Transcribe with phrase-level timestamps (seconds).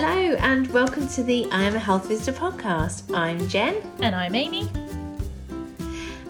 [0.00, 3.12] Hello and welcome to the I Am a Health Visitor podcast.
[3.12, 4.68] I'm Jen And I'm Amy.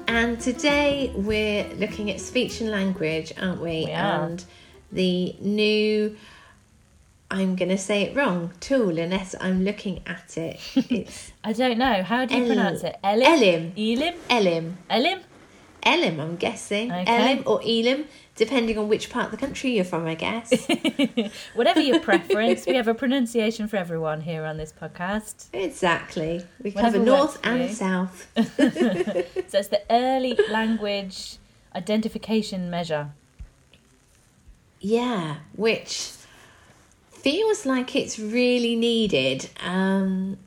[0.07, 3.85] and today we're looking at speech and language, aren't we?
[3.85, 4.25] We are.
[4.25, 4.43] And
[4.91, 6.17] the new
[7.31, 10.59] I'm going to say it wrong tool unless I'm looking at it.
[10.91, 12.03] It's I don't know.
[12.03, 12.97] How do you El- pronounce it?
[13.05, 13.27] Elim?
[13.35, 13.73] Elim.
[13.77, 14.15] Elim?
[14.31, 14.79] Elim.
[14.89, 15.21] Elim?
[15.83, 16.91] Elim, I'm guessing.
[16.93, 17.33] Okay.
[17.33, 18.07] Elim or Elim,
[18.37, 20.69] depending on which part of the country you're from, I guess.
[21.55, 25.47] Whatever your preference, we have a pronunciation for everyone here on this podcast.
[25.53, 26.45] exactly.
[26.63, 28.27] We Whatever cover north and south.
[29.49, 31.37] So it's the early language
[31.75, 33.11] identification measure.
[34.81, 36.13] Yeah, which
[37.11, 39.49] feels like it's really needed.
[39.61, 40.39] Um,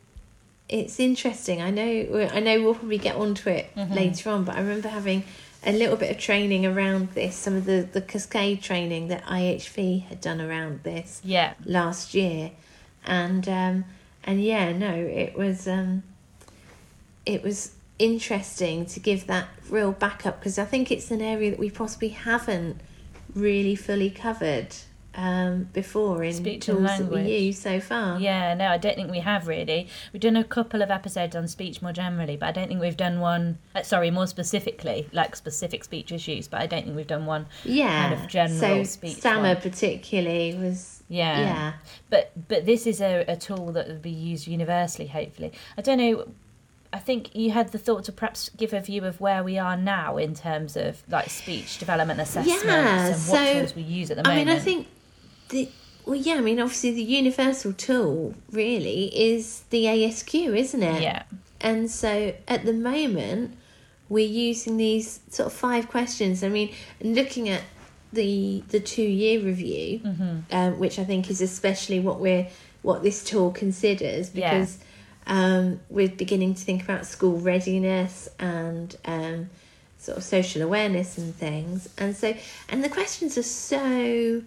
[0.71, 1.61] it's interesting.
[1.61, 2.29] I know.
[2.33, 3.93] I know we'll probably get onto it Mm-hmm.
[3.93, 5.23] later on, but I remember having
[5.63, 7.35] a little bit of training around this.
[7.35, 11.53] Some of the the cascade training that IHV had done around this Yeah.
[11.65, 12.51] last year,
[13.05, 13.85] and um,
[14.23, 16.03] and yeah, no, it was um,
[17.25, 21.59] it was interesting to give that real backup because I think it's an area that
[21.59, 22.81] we possibly haven't
[23.35, 24.69] really fully covered
[25.15, 28.19] um, before in Speech and tools that we use so far.
[28.19, 29.87] Yeah, no, I don't think we have really.
[30.13, 32.95] We've done a couple of episodes on speech more generally, but I don't think we've
[32.97, 33.57] done one.
[33.75, 37.47] Uh, sorry, more specifically, like specific speech issues, but I don't think we've done one.
[37.65, 38.09] yeah.
[38.09, 39.57] kind of general so speech stammer one.
[39.57, 41.39] particularly was Yeah.
[41.39, 41.73] yeah
[42.09, 45.51] But but this is a, a tool that would be used universally, hopefully.
[45.77, 46.27] I don't know.
[46.93, 49.77] I think you had the thought to perhaps give a view of where we are
[49.77, 54.11] now in terms of like speech development assessments Yeah, and what so, tools we use
[54.11, 54.49] at the moment.
[54.49, 54.87] I mean, I think
[55.51, 55.69] the
[56.05, 56.35] well, yeah.
[56.35, 61.01] I mean, obviously, the universal tool really is the ASQ, isn't it?
[61.03, 61.23] yeah,
[61.61, 63.55] And so at the moment,
[64.09, 66.43] we're using these sort of five questions.
[66.43, 67.61] I mean, looking at
[68.11, 70.37] the the two year review, Mm-hmm.
[70.51, 72.47] um, which I think is especially what we're
[72.81, 74.51] what this tool considers Yeah.
[74.51, 74.79] because
[75.27, 79.49] um, we're beginning to think about school readiness and um,
[79.99, 81.87] sort of social awareness and things.
[81.99, 82.33] And so,
[82.69, 84.41] and the questions are so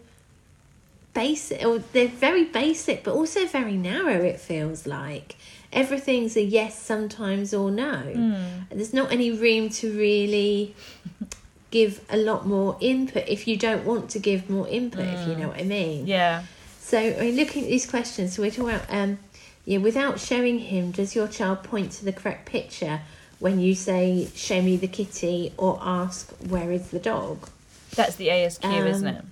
[1.15, 4.21] basic, or they're very basic, but also very narrow.
[4.23, 5.37] It feels like
[5.73, 8.03] everything's a yes, sometimes, or no.
[8.15, 8.69] Mm.
[8.71, 10.75] There's not any room to really
[11.71, 15.07] give a lot more input if you don't want to give more input.
[15.07, 16.07] If you know what I mean.
[16.07, 16.45] yeah,
[16.81, 19.19] So, I mean, looking at these questions, so we're talking about, um,
[19.65, 23.01] yeah, without showing him, does your child point to the correct picture
[23.41, 27.49] when you say, show me the kitty, or ask, where is the dog?
[27.97, 29.25] that's the ASQ, Um, isn't it?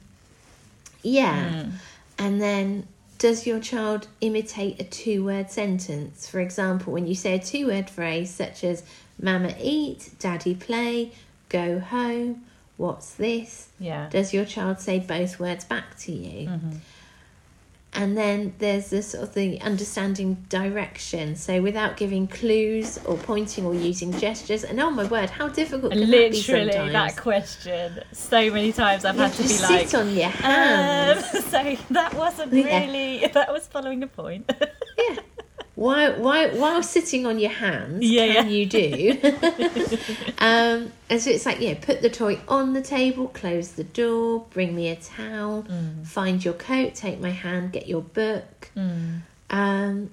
[1.02, 1.48] Yeah.
[1.48, 1.72] Mm.
[2.18, 2.86] And then,
[3.18, 6.28] does your child imitate a two word sentence?
[6.28, 8.82] For example, when you say a two word phrase such as,
[9.20, 11.12] Mama eat, Daddy play,
[11.48, 12.44] go home,
[12.76, 13.68] what's this?
[13.78, 16.48] Yeah, Does your child say both words back to you?
[16.48, 16.70] Mm-hmm.
[17.94, 21.36] And then there's the sort of the understanding direction.
[21.36, 24.64] So without giving clues or pointing or using gestures.
[24.64, 26.92] And oh my word, how difficult can that be literally sometimes?
[26.92, 28.00] that question.
[28.12, 31.34] So many times I've You had to be like, sit on your hands.
[31.34, 32.80] um, so that wasn't Yeah.
[32.80, 34.50] really that was following the point.
[34.98, 35.16] yeah.
[35.74, 38.52] While, while, while sitting on your hands, Yeah, can yeah.
[38.52, 39.18] you do?
[40.38, 44.44] um, and so it's like, yeah, put the toy on the table, close the door,
[44.50, 46.06] bring me a towel, Mm.
[46.06, 48.70] find your coat, take my hand, get your book.
[48.76, 49.20] Mm.
[49.48, 50.10] Um,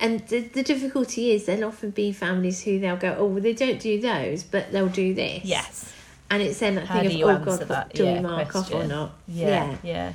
[0.00, 3.52] and the, the difficulty is there'll often be families who they'll go, oh, well, they
[3.54, 5.44] don't do those, but they'll do this.
[5.44, 5.92] yes.
[6.30, 7.94] And it's then that How thing of, oh, God, that?
[7.94, 8.88] do Yeah, we mark off or question.
[8.88, 9.12] not?
[9.26, 9.76] Yeah.
[9.82, 10.12] Yeah.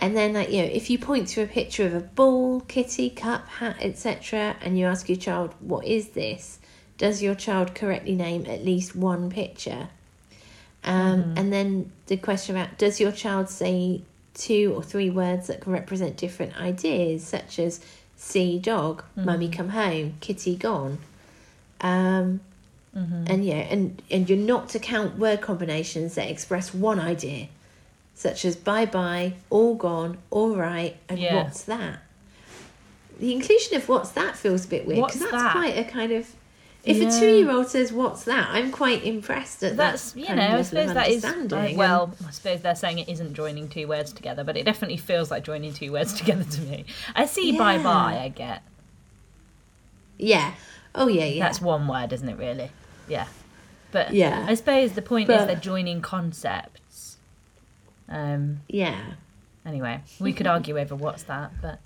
[0.00, 3.10] And then, like, you know, if you point to a picture of a ball, kitty,
[3.10, 6.58] cup, hat, etc., and you ask your child, what is this?
[6.96, 9.88] Does your child correctly name at least one picture?
[10.84, 11.38] Um, Mm-hmm.
[11.38, 14.00] And then the question about does your child say
[14.32, 17.80] two or three words that can represent different ideas, such as
[18.16, 19.56] see dog, mummy Mm-hmm.
[19.56, 20.98] come home, kitty gone.
[21.82, 22.40] Um,
[22.96, 23.24] Mm-hmm.
[23.28, 27.46] And yeah, and, and you're not to count word combinations that express one idea,
[28.20, 31.36] such as bye bye, all gone, all right, and Yeah.
[31.42, 32.00] what's that?
[33.18, 35.52] The inclusion of what's that feels a bit weird because that's that?
[35.52, 36.28] quite a kind of.
[36.84, 37.08] If Yeah.
[37.14, 40.20] a two year old says what's that, I'm quite impressed at That's that.
[40.20, 42.14] you know, I suppose that is uh, well.
[42.26, 45.44] I suppose they're saying it isn't joining two words together, but it definitely feels like
[45.44, 46.84] joining two words together to me.
[47.14, 47.82] I see bye Yeah.
[47.82, 48.18] bye.
[48.22, 48.62] I get
[50.18, 50.52] yeah.
[50.94, 51.44] Oh yeah, yeah.
[51.44, 52.36] that's one word, isn't it?
[52.38, 52.70] Really?
[53.08, 53.26] Yeah.
[53.92, 54.44] But Yeah.
[54.48, 56.80] I suppose the point is But- they're joining concepts.
[58.10, 58.60] Um.
[58.68, 58.98] yeah.
[59.64, 61.78] Anyway, we could argue over what's that, but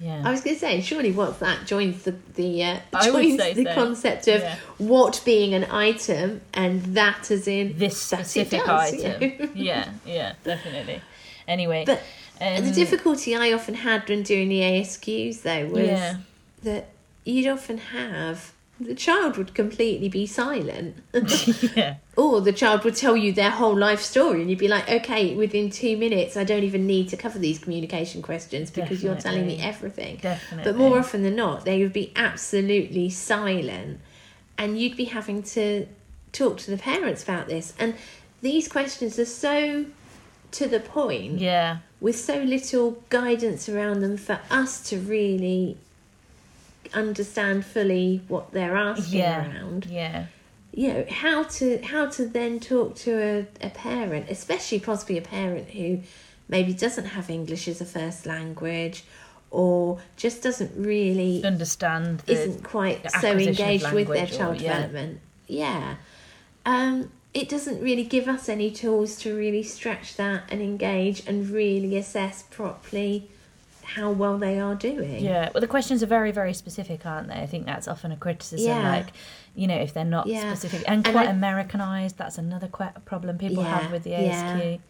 [0.00, 0.22] Yeah.
[0.24, 3.74] I was going to say, surely what's that joins the the uh, joins the so.
[3.74, 4.56] concept of Yeah.
[4.78, 9.20] what being an item and that as in this specific does, you item.
[9.38, 9.48] know.
[9.54, 11.00] yeah, yeah, definitely.
[11.48, 12.00] Anyway, But
[12.40, 16.16] um, the difficulty I often had when doing the ASQs though was Yeah.
[16.62, 16.90] that
[17.24, 20.96] you'd often have the child would completely be silent.
[21.76, 24.88] yeah, or the child would tell you their whole life story and you'd be like
[24.88, 29.16] okay within two minutes i don't even need to cover these communication questions because you're
[29.16, 30.16] telling me everything.
[30.16, 30.64] Definitely.
[30.64, 34.00] but more often than not they would be absolutely silent
[34.58, 35.86] and you'd be having to
[36.32, 37.72] talk to the parents about this.
[37.78, 37.94] And
[38.42, 39.86] these questions are so
[40.50, 45.76] to the point yeah, with so little guidance around them for us to really
[46.94, 50.24] understand fully what they're asking yeah, around yeah,
[50.72, 50.88] Yeah.
[50.88, 55.22] you know how to how to then talk to a, a parent especially possibly a
[55.22, 56.00] parent who
[56.48, 59.04] maybe doesn't have english as a first language
[59.50, 64.74] or just doesn't really understand isn't quite so engaged with their language or- child yeah.
[64.74, 65.96] development yeah
[66.66, 71.50] um it doesn't really give us any tools to really stretch that and engage and
[71.50, 73.30] really assess properly
[73.94, 77.34] how well they are doing Yeah, well, the questions are very, very specific, aren't they?
[77.40, 78.68] I think that's often a criticism.
[78.68, 78.88] Yeah.
[78.90, 79.06] Like,
[79.54, 80.52] you know, if they're not Yeah.
[80.54, 84.12] specific and And quite I- Americanized, that's another problem people Yeah, have with the.
[84.12, 84.80] ASQ.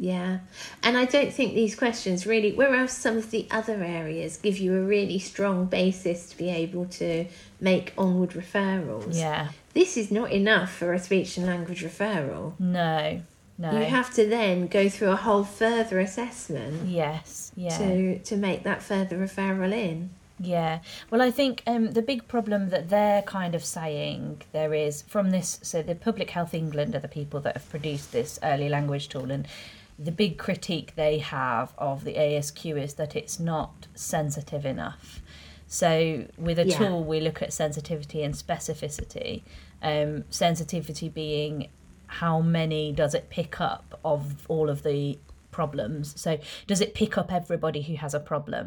[0.00, 0.38] Yeah,
[0.84, 4.56] and I don't think these questions really, Where whereas some of the other areas give
[4.56, 7.26] you a really strong basis to be able to
[7.60, 9.18] make onward referrals.
[9.18, 12.52] Yeah, This is not enough for a speech and language referral.
[12.60, 13.22] no,
[13.58, 13.72] no.
[13.72, 17.76] You have to then go through a whole further assessment yes, yeah.
[17.76, 20.10] to to make that further referral in.
[20.40, 20.78] Yeah.
[21.10, 25.30] Well, I think um, the big problem that they're kind of saying there is from
[25.30, 29.08] this, so the Public Health England are the people that have produced this early language
[29.08, 29.48] tool, and
[29.98, 35.20] the big critique they have of the ASQ is that it's not sensitive enough.
[35.66, 36.78] So, with a Yeah.
[36.78, 39.42] tool, we look at sensitivity and specificity.
[39.82, 41.68] Um, sensitivity being
[42.06, 45.18] how many does it pick up of all of the
[45.58, 46.04] problems?
[46.20, 46.30] So,
[46.70, 48.66] does it pick up everybody who has a problem?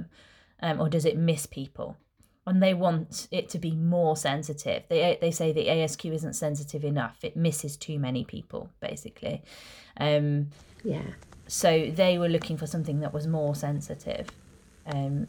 [0.64, 1.98] um, or does it miss people?
[2.46, 4.84] And they want it to be more sensitive.
[4.90, 7.18] They they say the ASQ isn't sensitive enough.
[7.24, 9.42] It misses too many people, basically.
[9.98, 10.50] Um,
[10.84, 11.10] Yeah.
[11.48, 11.70] so
[12.02, 14.28] they were looking for something that was more sensitive,
[14.86, 15.28] um,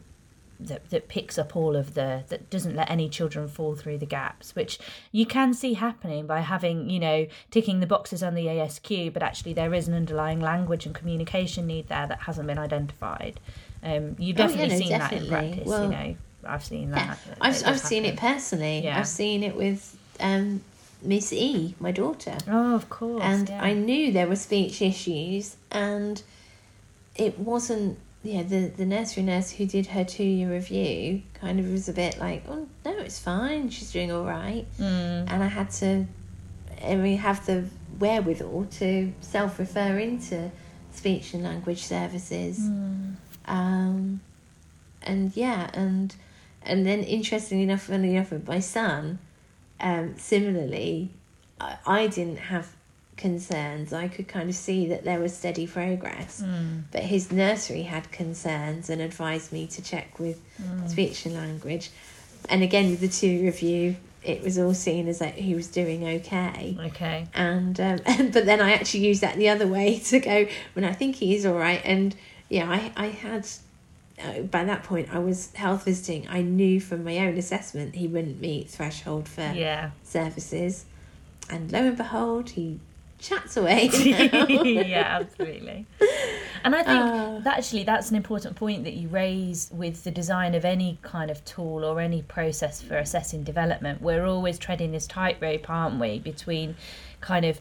[0.67, 4.05] that that picks up all of the that doesn't let any children fall through the
[4.05, 4.79] gaps, which
[5.11, 9.23] you can see happening by having you know ticking the boxes on the ASQ, but
[9.23, 13.39] actually there is an underlying language and communication need there that hasn't been identified.
[13.83, 15.67] Um, you've Oh, yeah, definitely no, seen that in practice.
[15.67, 16.15] Well, you know,
[16.45, 17.19] I've seen that.
[17.27, 17.35] Yeah.
[17.41, 18.79] I've, I've seen it personally.
[18.83, 18.99] Yeah.
[18.99, 20.61] I've seen it with um,
[21.01, 22.37] Miss E, my daughter.
[22.47, 23.21] Oh, of course.
[23.23, 23.49] and.
[23.49, 26.21] I knew there were speech issues, and
[27.15, 27.97] it wasn't.
[28.23, 31.93] Yeah, the the nursery nurse who did her two year review kind of was a
[31.93, 36.05] bit like, oh no, it's fine, she's doing all right, Mm, and I had to,
[36.79, 37.65] and we have the
[37.99, 40.51] wherewithal to self refer into
[40.93, 43.15] speech and language services, mm,
[43.45, 44.21] um,
[45.01, 46.15] and yeah, and
[46.61, 49.19] and then interestingly enough, funnily enough, with my son,
[49.81, 51.09] um, similarly,
[51.59, 52.73] I, I didn't have
[53.23, 53.93] concerns.
[53.93, 58.11] I could kind of see that there was steady progress, mm, but his nursery had
[58.11, 60.89] concerns and advised me to check with mm.
[60.89, 61.89] speech and language.
[62.49, 66.05] And again, with the two review, it was all seen as that he was doing
[66.05, 66.77] okay.
[66.87, 67.27] Okay.
[67.33, 67.99] And um,
[68.35, 71.33] but then I actually used that the other way to go when I think he
[71.33, 71.81] is all right.
[71.85, 72.13] And
[72.49, 73.47] yeah, I I had
[74.21, 76.27] uh, by that point I was health visiting.
[76.27, 79.91] I knew from my own assessment he wouldn't meet threshold for Yeah.
[80.03, 80.83] services,
[81.49, 82.79] and lo and behold, he
[83.23, 83.89] chats away.
[83.93, 85.85] yeah, absolutely.
[86.63, 87.39] And I think Ah.
[87.43, 91.31] that actually that's an important point that you raise with the design of any kind
[91.31, 94.01] of tool or any process for assessing development.
[94.01, 96.75] We're always treading this tightrope, aren't we, between
[97.21, 97.59] kind of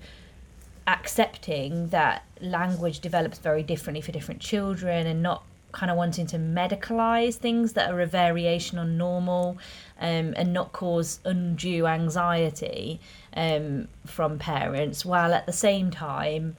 [0.86, 6.36] accepting that language develops very differently for different children and not kind of wanting to
[6.36, 9.56] medicalize things that are a variation on normal
[10.00, 13.00] um, and not cause undue anxiety
[13.34, 16.56] um, from parents while at the same time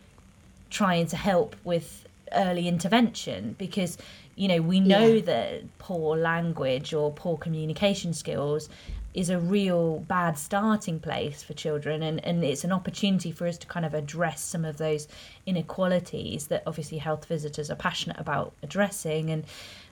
[0.69, 3.97] trying to help with early intervention because
[4.35, 5.21] you know we know Yeah.
[5.21, 8.69] that poor language or poor communication skills
[9.13, 13.59] is a real bad starting place for children and, and it's an opportunity for us
[13.59, 15.07] to kind of address some of those
[15.45, 19.45] inequalities that obviously health visitors are passionate about addressing and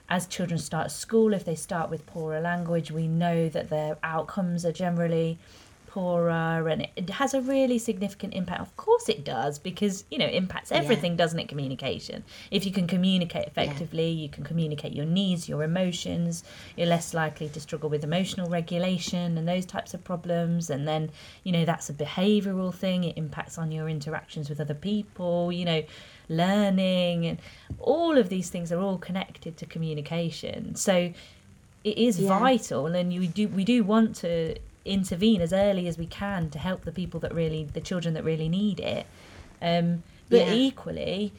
[0.09, 4.65] as children start school if they start with poorer language we know that their outcomes
[4.65, 5.37] are generally
[5.91, 10.25] poorer and it has a really significant impact of course it does because you know
[10.25, 11.17] it impacts everything yeah.
[11.17, 14.23] doesn't it communication if you can communicate effectively yeah.
[14.23, 16.45] you can communicate your needs your emotions
[16.77, 21.11] you're less likely to struggle with emotional regulation and those types of problems and then
[21.43, 25.65] you know that's a behavioral thing it impacts on your interactions with other people you
[25.65, 25.83] know
[26.29, 27.37] learning and
[27.79, 31.11] all of these things are all connected to communication so
[31.83, 32.39] it is yeah.
[32.39, 34.55] vital and you do we do want to
[34.85, 38.23] intervene as early as we can to help the people that really the children that
[38.23, 39.05] really need it.
[39.61, 40.53] Um, but yeah.
[40.53, 41.33] equally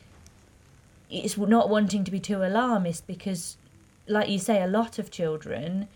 [1.10, 3.56] it's not wanting to be too alarmist because
[4.08, 5.88] like you say a lot of children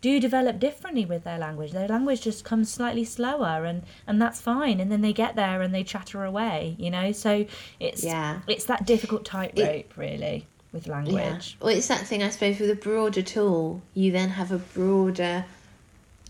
[0.00, 1.72] do develop differently with their language.
[1.72, 4.80] Their language just comes slightly slower and and that's fine.
[4.80, 7.12] And then they get there and they chatter away you know?
[7.12, 7.46] So
[7.80, 8.40] it's yeah.
[8.46, 11.56] it's that difficult tightrope really with language.
[11.58, 11.64] Yeah.
[11.64, 15.44] well it's that thing i suppose with a broader tool you then have a broader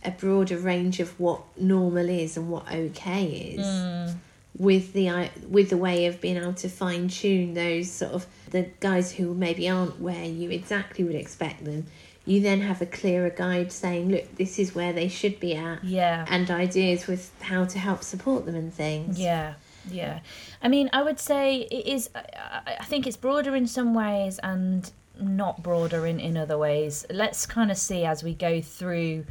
[0.05, 4.15] a broader range of what normal is and what okay is mm.
[4.59, 8.69] with the with the way of being able to fine tune those sort of the
[8.81, 11.87] guys who maybe aren't where you exactly would expect them.
[12.25, 15.85] You then have a clearer guide saying look this is where they should be at.
[15.85, 16.27] Yeah.
[16.29, 19.19] And ideas with how to help support them and things.
[19.19, 19.55] Yeah
[19.89, 20.19] yeah.
[20.61, 24.91] I mean i would say it is i think it's broader in some ways and
[25.21, 27.07] not broader in in other ways.
[27.11, 29.25] Let's kind of see as we go through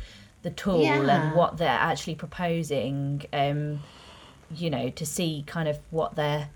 [0.45, 1.01] the tool yeah.
[1.01, 3.81] and what they're actually proposing um
[4.51, 6.47] you know to see kind of what they're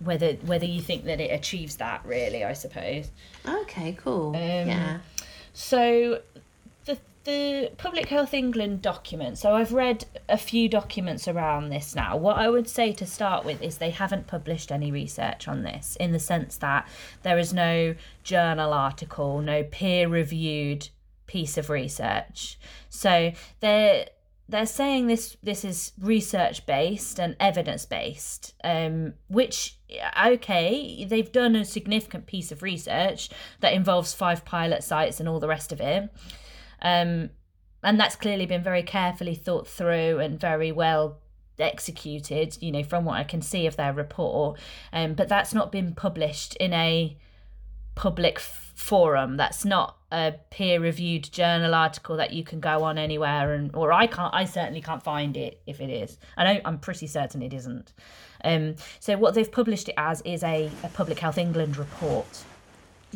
[0.00, 3.10] whether whether you think that it achieves that really i suppose.
[3.48, 4.28] Okay cool.
[4.36, 4.98] Um, yeah.
[5.54, 6.20] so
[6.84, 12.18] the the public health england document so i've read a few documents around this now.
[12.18, 15.96] What i would say to start with is they haven't published any research on this
[15.98, 16.86] in the sense that
[17.22, 20.88] there is no journal article no peer reviewed
[21.34, 22.56] piece of research.
[22.88, 24.06] So they're
[24.48, 29.76] they're saying this this is research based and evidence based, um, which
[30.24, 35.40] okay, they've done a significant piece of research that involves five pilot sites and all
[35.40, 36.08] the rest of it.
[36.80, 37.30] Um,
[37.82, 41.18] and that's clearly been very carefully thought through and very well
[41.58, 44.60] executed, you know, from what I can see of their report.
[44.92, 47.16] Um, but that's not been published in a
[47.96, 48.38] public
[48.74, 49.36] forum.
[49.36, 53.92] That's not a peer reviewed journal article that you can go on anywhere and or
[53.92, 56.18] I can't I certainly can't find it if it is.
[56.36, 57.92] I know I'm pretty certain it isn't.
[58.44, 62.44] Um so what they've published it as is a, a Public Health England report.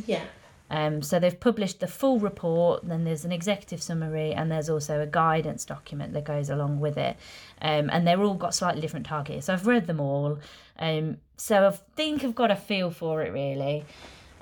[0.07, 0.23] Yeah.
[0.71, 5.01] Um, so they've published the full report, then there's an executive summary, and there's also
[5.01, 7.17] a guidance document that goes along with it.
[7.63, 9.47] Um, and they're all got slightly different targets.
[9.47, 10.39] So I've read them all.
[10.79, 13.87] Um, so I think I've got a feel for it really.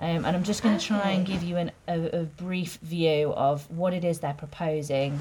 [0.00, 3.32] Um, and I'm just going to try and give you an, a, a, brief view
[3.32, 5.20] of what it is they're proposing.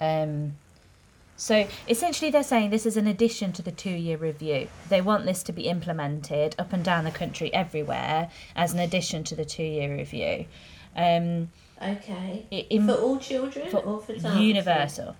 [0.00, 0.54] Um,
[1.36, 4.68] so essentially, they're saying this is an addition to the two year review.
[4.88, 9.22] They want this to be implemented up and down the country everywhere as an addition
[9.24, 10.46] to the two year review.
[10.96, 11.50] Um,
[11.80, 12.46] okay.
[12.50, 15.16] In, for all children for or for Universal.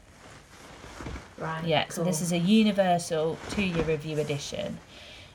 [1.39, 1.65] Right.
[1.65, 1.93] Yeah, cool.
[1.93, 4.79] so this is a universal two year review edition.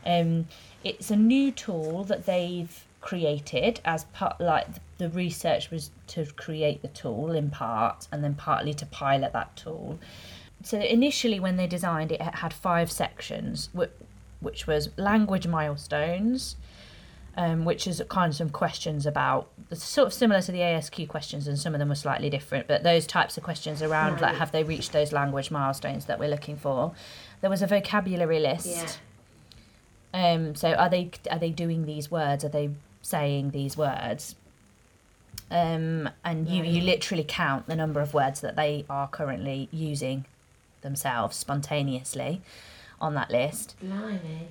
[0.05, 0.47] Um,
[0.83, 6.81] it's a new tool that they've created as part like the research was to create
[6.81, 9.99] the tool in part and then partly to pilot that tool
[10.63, 13.69] so initially when they designed it it had five sections
[14.41, 16.55] which was language milestones
[17.37, 21.47] um, which is kind of some questions about sort of similar to the ASQ questions,
[21.47, 22.67] and some of them were slightly different.
[22.67, 24.21] But those types of questions around right.
[24.23, 26.93] like have they reached those language milestones that we're looking for?
[27.41, 28.99] There was a vocabulary list.
[30.13, 30.31] Yeah.
[30.31, 32.43] Um, so are they are they doing these words?
[32.43, 32.71] Are they
[33.07, 34.35] saying these words.
[35.49, 40.25] Um, and you, you literally count the number of words that they are currently using
[40.81, 42.41] themselves spontaneously
[42.99, 43.75] on that list.
[43.81, 44.49] Blimey.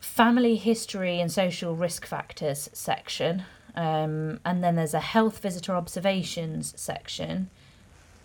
[0.00, 3.44] Family history and social risk factors section.
[3.74, 7.48] Um, and then there's a health visitor observations section.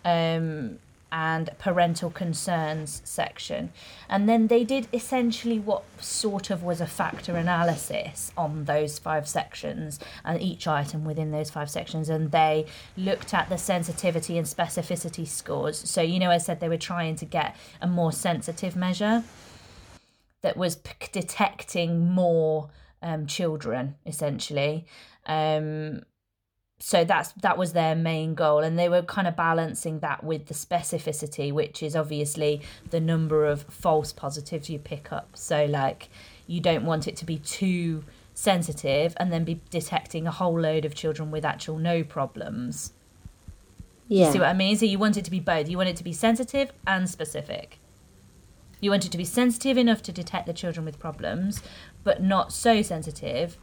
[0.04, 0.78] Um,
[1.14, 3.72] and parental concerns section.
[4.08, 9.28] And then they did essentially what sort of was a factor analysis on those five
[9.28, 12.08] sections and each item within those five sections.
[12.08, 12.66] And they
[12.96, 15.88] looked at the sensitivity and specificity scores.
[15.88, 19.22] So, you know, I said they were trying to get a more sensitive measure
[20.42, 22.70] that was p- detecting more
[23.02, 24.84] um, children, essentially.
[25.26, 26.02] Um,
[26.86, 30.46] so that's that was their main goal and they were kind of balancing that with
[30.46, 32.60] the specificity which is obviously
[32.90, 36.10] the number of false positives you pick up so like
[36.46, 40.84] you don't want it to be too sensitive and then be detecting a whole load
[40.84, 42.92] of children with actual no problems
[44.08, 44.30] Yeah.
[44.30, 44.76] See what I mean?
[44.76, 45.68] So you want it to be both.
[45.70, 47.78] You want it to be sensitive and specific.
[48.80, 51.62] You want it to be sensitive enough to detect the children with problems,
[52.02, 53.56] but not so sensitive.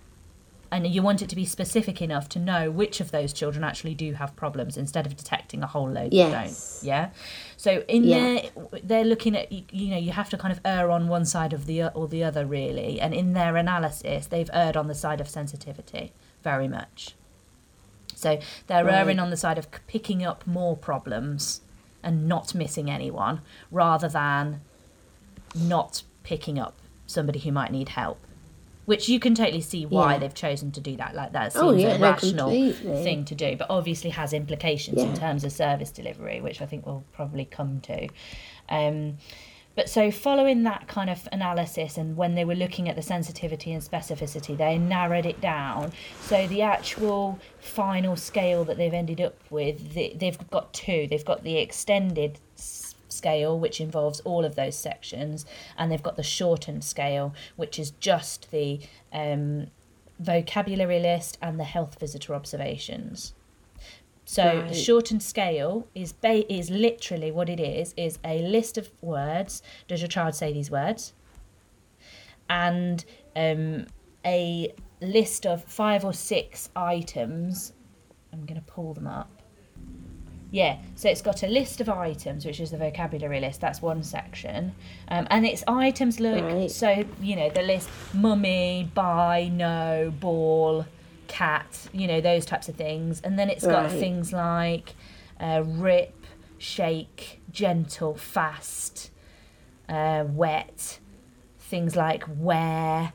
[0.73, 3.93] And you want it to be specific enough to know which of those children actually
[3.93, 6.31] do have problems instead of detecting a whole load Yes.
[6.31, 6.87] that don't.
[6.87, 7.09] Yeah.
[7.57, 8.17] So in Yeah.
[8.17, 8.41] there,
[8.81, 11.65] they're looking at you know you have to kind of err on one side of
[11.65, 13.01] the or the other really.
[13.01, 17.15] And in their analysis, they've erred on the side of sensitivity very much.
[18.15, 18.93] So they're Right.
[18.95, 21.61] erring on the side of picking up more problems
[22.01, 24.61] and not missing anyone rather than
[25.53, 26.75] not picking up
[27.07, 28.19] somebody who might need help.
[28.85, 30.19] Which you can totally see why Yeah.
[30.19, 31.13] they've chosen to do that.
[31.15, 33.03] Like that seems Oh, yeah, a rational completely.
[33.03, 36.85] thing to do, but obviously has implications in terms of service delivery, which I think
[36.85, 38.07] we'll probably come to.
[38.69, 39.17] Um,
[39.73, 43.71] but so, following that kind of analysis, and when they were looking at the sensitivity
[43.71, 45.93] and specificity, they narrowed it down.
[46.19, 51.07] So, the actual final scale that they've ended up with, they, they've got two.
[51.09, 52.37] They've got the extended
[53.11, 55.45] scale, which involves all of those sections,
[55.77, 58.79] and they've got the shortened scale, which is just the
[59.11, 59.67] um,
[60.19, 63.33] vocabulary list and the health visitor observations.
[64.25, 68.89] So the shortened scale is ba- is literally what it is is a list of
[69.01, 69.61] words.
[69.87, 71.13] Does your child say these words?
[72.49, 73.03] And
[73.35, 73.87] um,
[74.23, 77.73] a list of five or six items.
[78.31, 79.40] I'm going to pull them up.
[80.53, 83.61] Yeah, so it's got a list of items, which is the vocabulary list.
[83.61, 84.73] That's one section,
[85.07, 86.69] um, and it's items like Right.
[86.69, 90.85] so you know the list: mummy, buy, no, ball,
[91.29, 91.87] cat.
[91.93, 93.99] You know those types of things, and then it's got Right.
[93.99, 94.93] things like
[95.39, 96.13] uh, rip,
[96.57, 99.09] shake, gentle, fast,
[99.87, 100.99] uh, wet.
[101.59, 103.13] Things like where,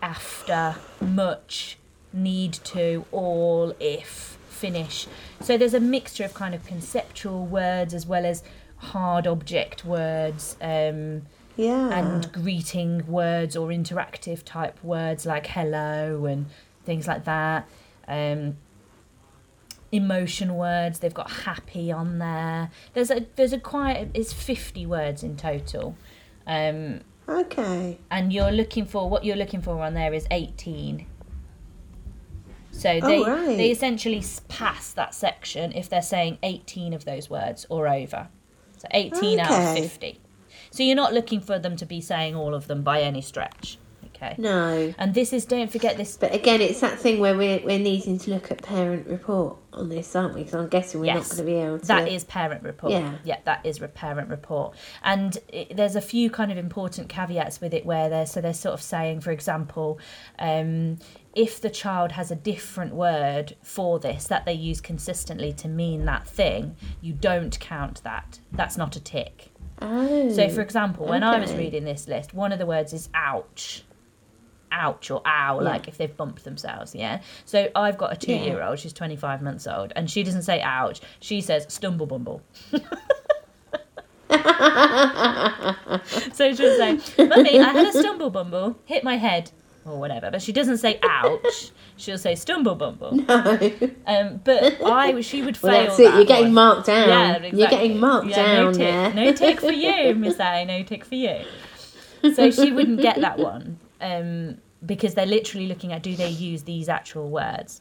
[0.00, 1.76] after, much,
[2.14, 5.06] need to, all, if, finish.
[5.40, 8.42] So there's a mixture of kind of conceptual words as well as
[8.76, 11.22] hard object words um,
[11.56, 11.88] Yeah.
[11.98, 16.46] and greeting words or interactive type words like hello and
[16.84, 17.68] things like that.
[18.08, 18.56] Um,
[19.92, 25.24] emotion words they've got happy on there there's a there's a quite it's 50 words
[25.24, 25.96] in total
[26.46, 27.98] um okay.
[28.08, 31.04] and you're looking for what you're looking for on there is 18
[32.80, 33.56] so Oh, they right.
[33.56, 38.28] they essentially pass that section if they're saying 18 of those words or over
[38.78, 40.18] so 18 out of 50
[40.70, 43.78] so you're not looking for them to be saying all of them by any stretch
[44.06, 44.94] okay No.
[44.98, 48.18] and this is don't forget this But again, it's that thing where we're, we're needing
[48.18, 50.40] to look at parent report on this, aren't we?
[50.40, 51.28] Because I'm guessing we're Yes.
[51.30, 51.86] not going to be able to.
[51.86, 52.92] That is parent report.
[52.92, 53.14] Yeah.
[53.24, 54.74] Yeah, that is parent report.
[55.04, 58.52] And it, there's a few kind of important caveats with it where they're so they're
[58.52, 59.98] sort of saying, for example,
[60.38, 60.98] um,
[61.34, 66.04] if the child has a different word for this that they use consistently to mean
[66.06, 68.40] that thing, you don't count that.
[68.52, 69.50] That's not a tick.
[69.80, 70.28] Oh.
[70.30, 73.08] So, for oh, example, when I was reading this list, one of the words is
[73.14, 73.84] ouch.
[74.72, 77.22] Ouch or ow, like if they've bumped themselves, yeah.
[77.44, 78.44] So I've got a two Yeah.
[78.44, 82.42] year old, she's 25 months old, and she doesn't say ouch, she says stumble bumble.
[86.32, 89.50] so she'll say, Mummy, I had a stumble bumble, hit my head,
[89.90, 90.30] or whatever.
[90.30, 93.12] But she doesn't say ouch, she'll say stumble bumble.
[93.14, 93.72] No.
[94.06, 95.70] Um, but I, she would fail.
[95.72, 96.04] well, that's it.
[96.04, 96.54] that You're getting one.
[96.54, 97.08] marked down.
[97.08, 97.58] Yeah, exactly.
[97.60, 99.14] You're getting marked Yeah, down no tick, there.
[99.14, 100.64] No tick for you, Miss A.
[100.64, 101.40] No tick for you.
[102.34, 106.64] So she wouldn't get that one um, because they're literally looking at do they use
[106.64, 107.80] these actual words.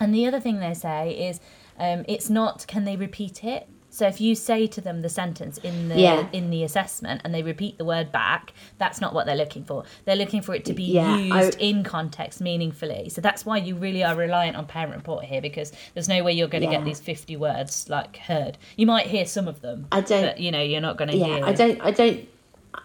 [0.00, 1.40] And the other thing they say is
[1.78, 3.68] um, it's not can they repeat it.
[3.96, 6.26] So if you say to them the sentence in the Yeah.
[6.30, 9.84] in the assessment and they repeat the word back, that's not what they're looking for.
[10.04, 13.08] They're looking for it to be Yeah, used I- in context meaningfully.
[13.08, 16.32] So that's why you really are reliant on parent report here because there's no way
[16.34, 16.76] you're going to Yeah.
[16.76, 18.58] get these 50 words like heard.
[18.76, 20.20] You might hear some of them, I don't.
[20.26, 21.44] but you know you're not going to yeah, hear.
[21.46, 21.80] I don't.
[21.80, 22.28] I don't.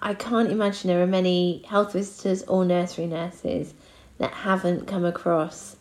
[0.02, 3.74] I can't imagine there are many health visitors or nursery nurses
[4.18, 5.76] that haven't come across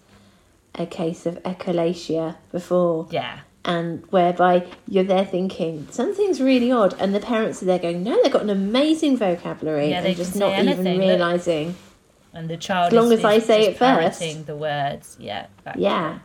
[0.75, 3.07] a case of echolalia before.
[3.13, 8.03] Yeah, and whereby you're there thinking something's really odd, and the parents are there going,
[8.03, 11.09] "No, they've got an amazing vocabulary," Yeah, and just not even anything, look.
[11.09, 11.75] realizing.
[12.33, 14.47] and the child As long is, as I say just it first.
[14.47, 15.17] the words.
[15.19, 15.47] Yeah,
[15.77, 16.19] Yeah.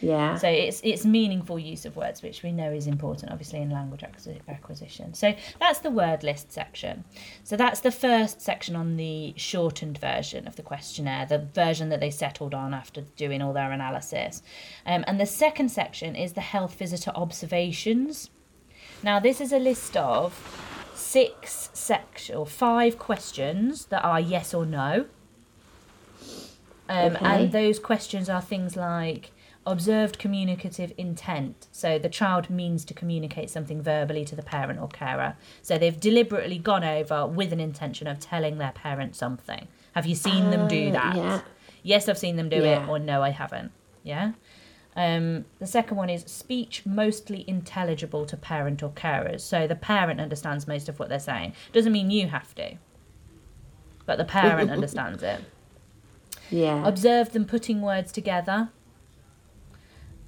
[0.00, 3.70] Yeah, So it's it's meaningful use of words, which we know is important, obviously, in
[3.70, 4.04] language
[4.48, 5.14] acquisition.
[5.14, 7.04] So that's the word list section.
[7.42, 12.00] So that's the first section on the shortened version of the questionnaire, the version that
[12.00, 14.42] they settled on after doing all their analysis.
[14.86, 18.30] Um, and the second section is the health visitor observations.
[19.02, 20.32] Now this is a list of
[20.94, 25.06] six section or five questions that are yes or no.
[26.88, 27.24] Um, Okay.
[27.24, 29.30] And those questions are things like
[29.70, 31.68] observed communicative intent.
[31.72, 35.36] So the child means to communicate something verbally to the parent or carer.
[35.62, 39.68] So they've deliberately gone over with an intention of telling their parent something.
[39.94, 41.16] Have you seen them do Uh, that?
[41.16, 41.40] yeah.
[41.82, 42.84] Yes, I've seen them do Yeah.
[42.84, 43.72] it, or no, I haven't.
[44.02, 44.32] Yeah.
[44.96, 49.40] Um, the second one is speech mostly intelligible to parent or carers.
[49.42, 51.52] So the parent understands most of what they're saying.
[51.72, 52.74] Doesn't mean you have to,
[54.06, 55.40] but the parent understands it.
[56.50, 56.86] Yeah.
[56.86, 58.70] Observed them putting words together.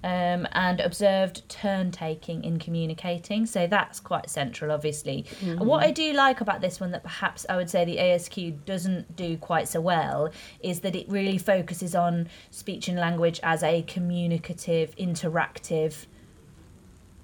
[0.03, 3.45] Um, and observed turn taking in communicating.
[3.45, 5.27] So that's quite central, obviously.
[5.43, 8.65] And What I do like about this one that perhaps I would say the ASQ
[8.65, 13.63] doesn't do quite so well is that it really focuses on speech and language as
[13.63, 16.07] a communicative, interactive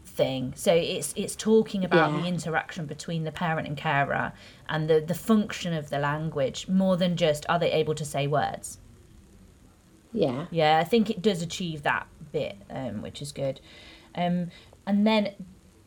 [0.04, 0.52] thing.
[0.54, 2.20] So it's it's talking about Yeah.
[2.20, 4.32] the interaction between the parent and carer
[4.68, 8.26] and the, the function of the language more than just are they able to say
[8.26, 8.78] words.
[10.16, 10.46] Yeah.
[10.50, 13.60] Yeah, I think it does achieve that bit, um, which is good.
[14.14, 14.50] Um,
[14.86, 15.32] and then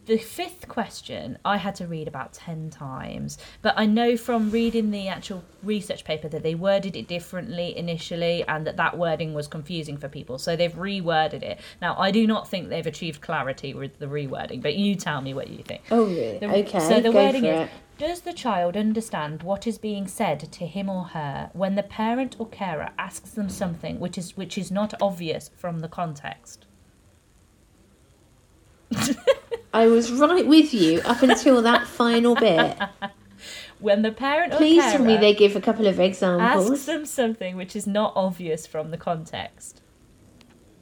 [0.05, 4.89] the fifth question I had to read about 10 times, but I know from reading
[4.89, 9.47] the actual research paper that they worded it differently initially and that that wording was
[9.47, 10.39] confusing for people.
[10.39, 11.59] So they've reworded it.
[11.79, 15.35] Now, I do not think they've achieved clarity with the rewording, but you tell me
[15.35, 15.83] what you think.
[15.91, 16.39] Oh, really?
[16.39, 16.79] The- okay.
[16.79, 17.69] So the go wording is it.
[17.99, 22.37] Does the child understand what is being said to him or her when the parent
[22.39, 26.65] or carer asks them something which is which is not obvious from the context?
[29.73, 32.77] I was right with you up until that final bit.
[33.79, 36.69] When the parent or Please carer tell me they give a couple of examples.
[36.71, 39.81] asks them something which is not obvious from the context.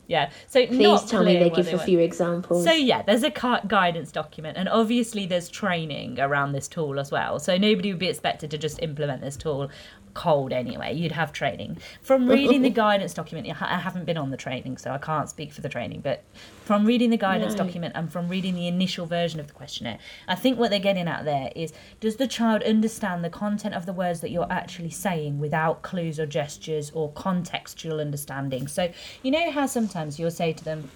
[0.08, 0.32] Yeah.
[0.48, 2.63] So Please tell me they give they a few examples.
[2.63, 7.39] So yeah, there's a guidance document, and obviously there's training around this tool as well.
[7.39, 9.70] So nobody would be expected to just implement this tool
[10.17, 10.93] cold anyway.
[10.95, 11.77] You'd have training.
[12.01, 15.53] From reading the guidance document, I haven't been on the training, so I can't speak
[15.53, 16.01] for the training.
[16.01, 16.23] But
[16.65, 17.63] from reading the guidance No.
[17.63, 21.08] document and from reading the initial version of the questionnaire, I think what they're getting
[21.08, 24.89] at there is: does the child understand the content of the words that you're actually
[24.89, 28.67] saying without clues or gestures or contextual understanding?
[28.67, 30.89] So you know how sometimes you'll say to them.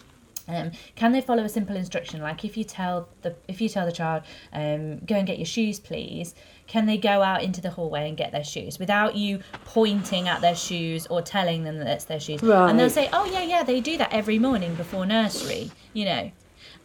[0.47, 2.21] Um, can they follow a simple instruction?
[2.21, 4.23] Like if you tell the if you tell the child
[4.54, 6.34] um, go and get your shoes please
[6.67, 10.39] can they go out into the hallway and get their shoes without you pointing at
[10.41, 12.41] their shoes or telling them that it's their shoes?
[12.41, 12.69] Right.
[12.69, 16.32] and they'll say oh yeah yeah they do that every morning before nursery you know?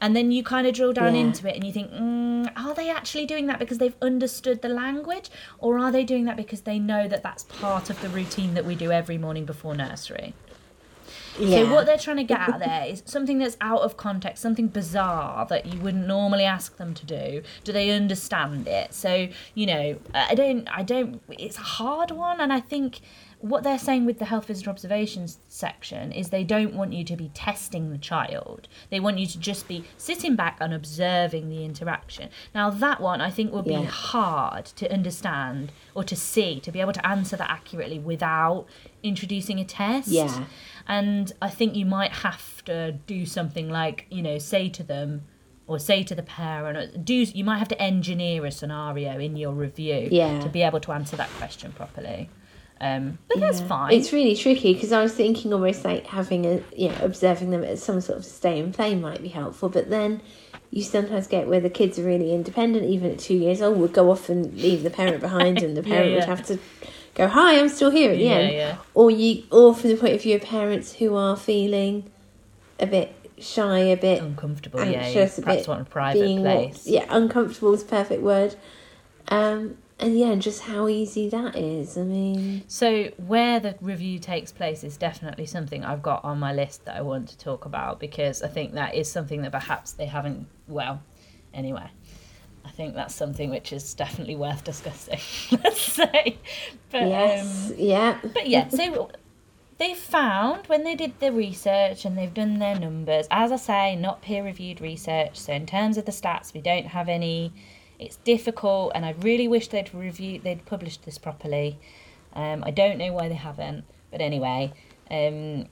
[0.00, 1.22] And then you kind of drill down Yeah.
[1.22, 4.68] into it and you think mm, are they actually doing that because they've understood the
[4.68, 5.30] language?
[5.58, 8.64] Or are they doing that because they know that that's part of the routine that
[8.66, 10.34] we do every morning before nursery
[11.38, 11.58] yeah.
[11.64, 14.68] so what they're trying to get out there is something that's out of context, something
[14.68, 17.42] bizarre that you wouldn't normally ask them to do.
[17.64, 18.94] Do they understand it?
[18.94, 21.22] So you know, I don't, I don't.
[21.30, 23.00] It's a hard one, and I think
[23.40, 27.14] what they're saying with the health visitor observations section is they don't want you to
[27.16, 28.66] be testing the child.
[28.90, 32.30] They want you to just be sitting back and observing the interaction.
[32.54, 33.84] Now that one I think will be Yeah.
[33.84, 38.66] hard to understand or to see to be able to answer that accurately without
[39.02, 40.08] introducing a test.
[40.08, 40.44] Yeah.
[40.88, 45.22] And I think you might have to do something like, you know, say to them
[45.66, 49.36] or say to the parent, or do you might have to engineer a scenario in
[49.36, 50.40] your review Yeah.
[50.42, 52.30] to be able to answer that question properly.
[52.80, 53.92] Um, but that's fine.
[53.94, 57.64] It's really tricky because I was thinking almost like having a, you know, observing them
[57.64, 60.20] at some sort of stay and play might be helpful, but then
[60.70, 63.92] you sometimes get where the kids are really independent, even at two years old, would
[63.94, 66.58] go off and leave the parent behind, and the Yeah, parent would have to
[67.16, 68.54] go, "Hi, I'm still here" at the Yeah, end.
[68.54, 68.76] yeah.
[68.94, 72.10] Or you, or from the point of view of parents who are feeling
[72.78, 75.00] a bit shy, a bit uncomfortable, yeah.
[75.00, 76.86] anxious, a perhaps bit want a private being place.
[76.86, 78.54] yeah, uncomfortable is perfect word.
[79.28, 81.96] Um, and yeah, and just how easy that is.
[81.96, 86.52] I mean, So where the review takes place is definitely something I've got on my
[86.52, 89.92] list that I want to talk about because I think that is something that perhaps
[89.92, 91.02] they haven't well
[91.54, 91.88] anyway.
[92.76, 95.18] I think that's something which is definitely worth discussing.
[95.64, 96.36] Let's say.
[96.90, 99.10] But yes, um yeah, but yeah, so
[99.78, 103.96] they found when they did the research and they've done their numbers, as I say,
[103.96, 105.38] not peer reviewed research.
[105.38, 107.50] So in terms of the stats, we don't have any.
[107.98, 111.78] It's difficult, and I really wish they'd reviewed, they'd published this properly.
[112.34, 114.74] Um, I don't know why they haven't, but anyway,
[115.10, 115.68] um,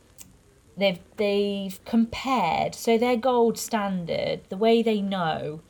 [0.79, 2.75] they've they've compared.
[2.75, 5.61] So their gold standard, the way they know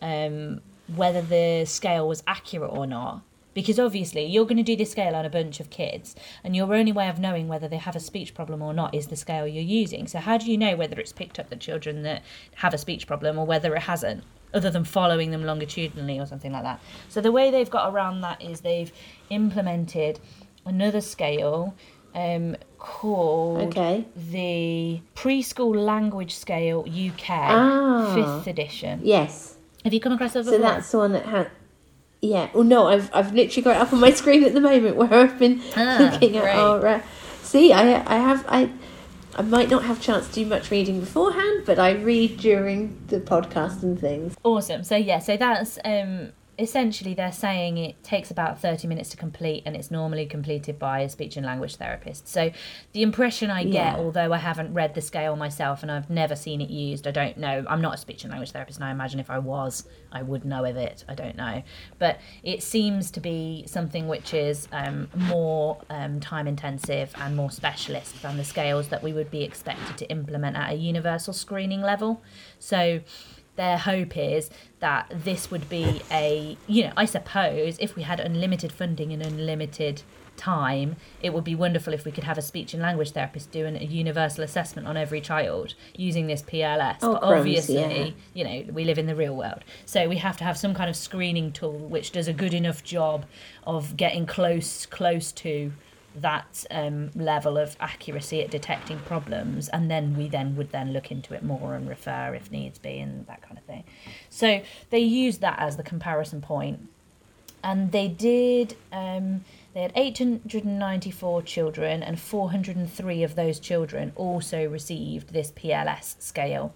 [0.00, 0.60] um,
[0.94, 3.22] whether the scale was accurate or not.
[3.54, 6.74] Because obviously, you're going to do this scale on a bunch of kids, and your
[6.74, 9.46] only way of knowing whether they have a speech problem or not is the scale
[9.46, 10.06] you're using.
[10.06, 12.22] So, how do you know whether it's picked up the children that
[12.56, 16.52] have a speech problem or whether it hasn't, other than following them longitudinally or something
[16.52, 16.80] like that?
[17.08, 18.92] So, the way they've got around that is they've
[19.30, 20.20] implemented
[20.66, 21.74] another scale
[22.14, 24.04] um, called Okay.
[24.14, 28.12] the Preschool Language Scale UK Ah.
[28.14, 29.00] fifth edition.
[29.02, 29.55] Yes.
[29.86, 31.48] Have you come across that So that's the one that had.
[32.20, 32.48] Yeah.
[32.52, 35.14] Well, no, I've I've literally got it up on my screen at the moment where
[35.14, 36.56] I've been Ah, looking at great.
[36.56, 36.84] our.
[36.86, 37.02] Uh,
[37.42, 38.70] see, I I have I.
[39.38, 43.20] I might not have chance to do much reading beforehand, but I read during the
[43.20, 44.34] podcast and things.
[44.42, 44.82] Awesome.
[44.82, 49.62] So yeah, so that's um essentially they're saying it takes about 30 minutes to complete
[49.66, 52.26] and it's normally completed by a speech and language therapist.
[52.28, 52.50] So
[52.92, 53.96] the impression I get, Yeah.
[53.96, 57.36] although I haven't read the scale myself and I've never seen it used, I don't
[57.36, 57.64] know.
[57.68, 60.46] I'm not a speech and language therapist and I imagine if I was, I would
[60.46, 61.04] know of it.
[61.08, 61.62] I don't know.
[61.98, 67.50] But it seems to be something which is um, more um, time intensive and more
[67.50, 71.82] specialist than the scales that we would be expected to implement at a universal screening
[71.82, 72.22] level.
[72.58, 73.00] So
[73.56, 78.20] their hope is that this would be a you know i suppose if we had
[78.20, 80.02] unlimited funding and unlimited
[80.36, 83.74] time it would be wonderful if we could have a speech and language therapist doing
[83.74, 88.10] a universal assessment on every child using this pls Oh, but obviously yeah.
[88.34, 90.90] you know we live in the real world so we have to have some kind
[90.90, 93.24] of screening tool which does a good enough job
[93.66, 95.72] of getting close close to
[96.20, 101.10] that um, level of accuracy at detecting problems and then we then would then look
[101.10, 103.84] into it more and refer if needs be and that kind of thing.
[104.30, 106.88] So they used that as the comparison point.
[107.62, 115.32] And they did um, they had 894 children and 403 of those children also received
[115.32, 116.74] this pls scale.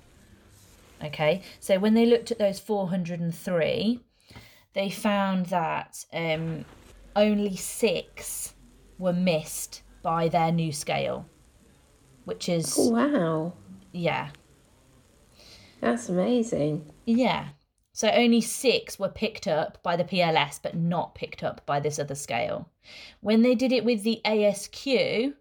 [1.03, 4.01] Okay so when they looked at those 403
[4.73, 6.65] they found that um,
[7.17, 8.55] only six
[9.01, 11.27] were missed by their new scale
[12.25, 13.53] which is Oh, wow,
[13.93, 14.31] yeah
[15.81, 16.91] that's amazing.
[17.07, 17.49] Yeah.
[17.93, 21.99] So only six were picked up by the PLS, but not picked up by this
[21.99, 22.69] other scale.
[23.21, 25.35] When they did it with the ASQ,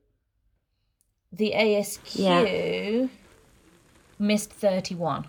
[1.31, 3.09] the ASQ
[4.17, 5.27] missed 31.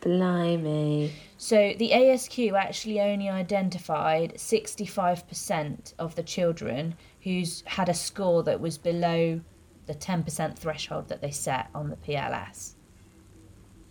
[0.00, 1.12] Blimey.
[1.44, 8.62] So the ASQ actually only identified 65% of the children who's had a score that
[8.62, 9.42] was below
[9.84, 12.72] the 10% threshold that they set on the PLS.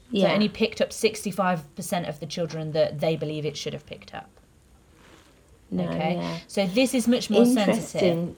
[0.10, 0.22] Yeah.
[0.24, 0.30] So Yeah.
[0.32, 4.16] it only picked up 65% of the children that they believe it should have picked
[4.16, 4.32] up.
[5.70, 6.16] no, Okay.
[6.16, 6.38] yeah.
[6.48, 8.34] So this is much more sensitive.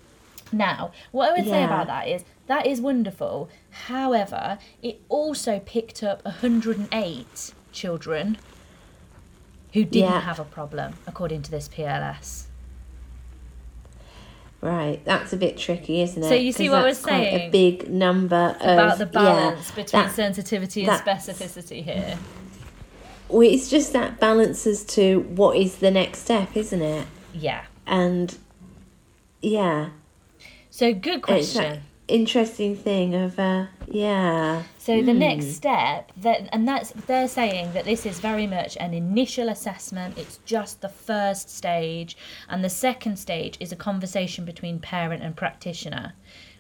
[0.51, 3.47] Now, what I would say about that is that is wonderful.
[3.87, 8.37] However, it also picked up 108 children
[9.75, 10.21] who didn't Yeah.
[10.21, 12.45] have a problem, according to this PLS.
[14.61, 16.27] Right, that's a bit tricky, isn't it?
[16.29, 19.75] So you see what I was saying A big number of, About the balance yeah,
[19.83, 22.17] between that- sensitivity and specificity here.
[23.27, 27.05] Well, it's just that balance as to what is the next step, isn't it?
[27.33, 27.65] Yeah.
[27.85, 28.35] And
[29.41, 29.89] yeah,
[30.69, 31.81] So good question.
[32.07, 34.63] interesting thing of uh, yeah.
[34.85, 35.19] So the Hmm.
[35.19, 40.15] next step, that and that's they're saying that this is very much an initial assessment.
[40.15, 42.15] It's just the first stage,
[42.47, 46.13] and the second stage is a conversation between parent and practitioner,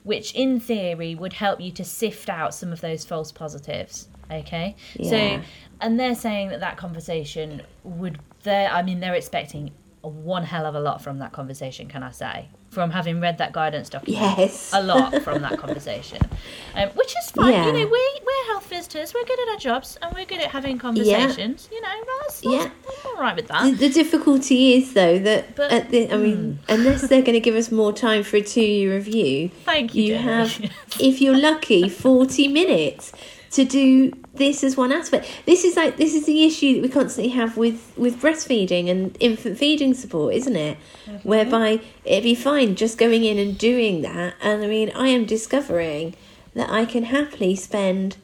[0.03, 4.07] which in theory would help you to sift out some of those false positives.
[4.31, 5.09] Okay, Yeah.
[5.11, 5.45] so
[5.81, 9.69] and they're saying that that conversation would they I mean they're expecting
[10.13, 11.87] one hell of a lot from that conversation.
[11.87, 14.37] Can I say from having read that guidance document?
[14.37, 14.71] Yes.
[14.73, 16.19] a lot from that conversation,
[16.75, 17.53] um, which is fine.
[17.53, 17.65] Yeah.
[17.67, 19.13] You know, we we're health visitors.
[19.13, 21.69] We're good at our jobs, and we're good at having conversations.
[21.71, 21.89] You know,
[22.21, 22.63] that's, that's, Yeah.
[23.03, 23.77] I'm all right with that.
[23.77, 27.55] the difficulty is though that But- at the, I mean, unless they're going to give
[27.55, 30.03] us more time for a two-year review, Thank you.
[30.03, 30.59] you have,
[30.99, 33.11] if you're lucky, 40 minutes
[33.51, 35.27] to do this is one aspect.
[35.45, 39.15] This is like this is the issue that we constantly have with with breastfeeding and
[39.19, 40.77] infant feeding support, isn't it?
[41.05, 41.27] Mm-hmm.
[41.27, 44.35] Whereby it'd be fine just going in and doing that.
[44.41, 46.15] And I mean, I am discovering
[46.53, 48.17] that I can happily spend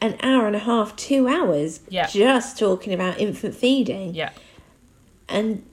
[0.00, 2.06] an hour and a half, two hours Yeah.
[2.08, 4.30] just talking about infant feeding yeah,
[5.28, 5.64] and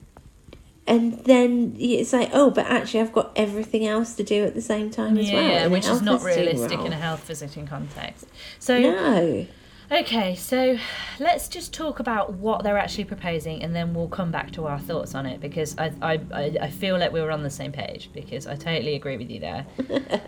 [0.86, 4.62] and then it's like oh but actually i've got everything else to do at the
[4.62, 6.86] same time as yeah, well yeah, which is not realistic role.
[6.86, 8.26] in a health visiting context.
[8.58, 9.46] So no
[9.92, 10.78] Okay, so
[11.18, 14.78] let's just talk about what they're actually proposing, and then we'll come back to our
[14.78, 16.20] thoughts on it because I I,
[16.62, 19.40] I, feel like we were on the same page because I totally agree with you
[19.40, 19.66] there.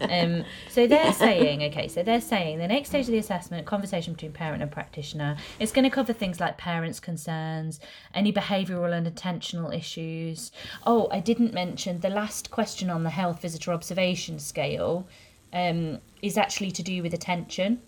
[0.02, 4.12] Um, so they're saying, okay, so they're saying the next stage of the assessment, conversation
[4.12, 7.80] between parent and practitioner, is going to cover things like parents' concerns,
[8.12, 10.52] any behavioural and attentional issues.
[10.84, 15.06] Oh, I didn't mention the last question on the health visitor observation scale
[15.52, 17.80] um, is actually to do with attention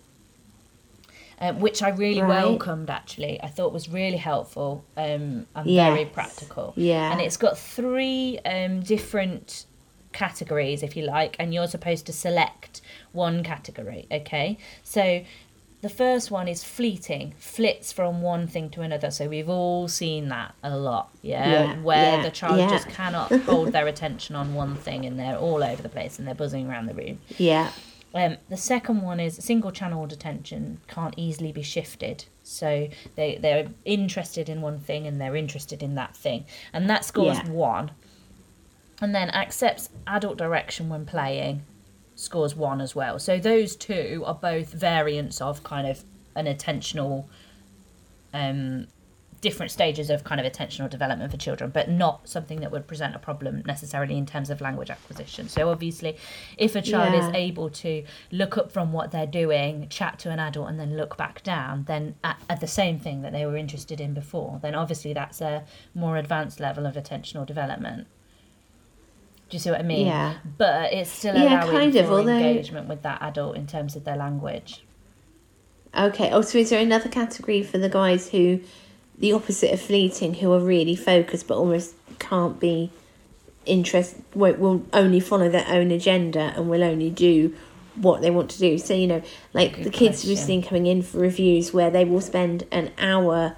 [1.40, 2.29] um, which I really Right.
[2.44, 3.42] welcomed actually.
[3.42, 5.92] I thought was really helpful um, and Yes.
[5.92, 6.73] very practical.
[6.77, 7.11] Yeah.
[7.12, 9.66] And it's got three um, different
[10.12, 12.81] categories, if you like, and you're supposed to select
[13.12, 14.07] one category.
[14.12, 15.25] Okay, so
[15.83, 19.11] the first one is fleeting, flits from one thing to another.
[19.11, 22.70] So we've all seen that a lot, yeah, Yeah, where yeah, the child yeah.
[22.70, 26.27] just cannot hold their attention on one thing and they're all over the place and
[26.27, 27.18] they're buzzing around the room.
[27.37, 27.70] Yeah.
[28.14, 32.24] Um, the second one is single channeled attention can't easily be shifted.
[32.44, 36.44] So they, they're interested in one thing and they're interested in that thing.
[36.72, 37.48] And that scores Yeah.
[37.48, 37.90] one.
[39.03, 41.62] And then accepts adult direction when playing
[42.14, 43.18] scores one as well.
[43.18, 46.05] So those two are both variants of kind of
[46.37, 47.24] an attentional
[48.33, 48.87] um
[49.44, 53.14] different stages of kind of attentional development for children, but not something that would present
[53.14, 55.48] a problem necessarily in terms of language acquisition.
[55.48, 56.16] So obviously,
[56.59, 57.28] if a child Yeah.
[57.28, 58.02] is able to
[58.33, 61.85] look up from what they're doing, chat to an adult, and then look back down,
[61.87, 65.40] then at, at the same thing that they were interested in before, then obviously that's
[65.40, 68.07] a more advanced level of attentional development.
[69.50, 70.07] Do you see what I mean?
[70.07, 70.35] Yeah.
[70.57, 74.04] But it's still Yeah, allowing kind of, although- engagement with that adult in terms of
[74.04, 74.83] their language.
[75.96, 76.30] Okay.
[76.33, 78.61] Oh, so is there another category for the guys who,
[79.18, 82.90] the opposite of fleeting, who are really focused but almost can't be
[83.66, 87.55] interest will only follow their own agenda and will only do
[87.96, 88.79] what they want to do.
[88.79, 89.22] So you know,
[89.53, 92.90] like Good the kids we've seen coming in for reviews where they will spend an
[92.98, 93.57] hour,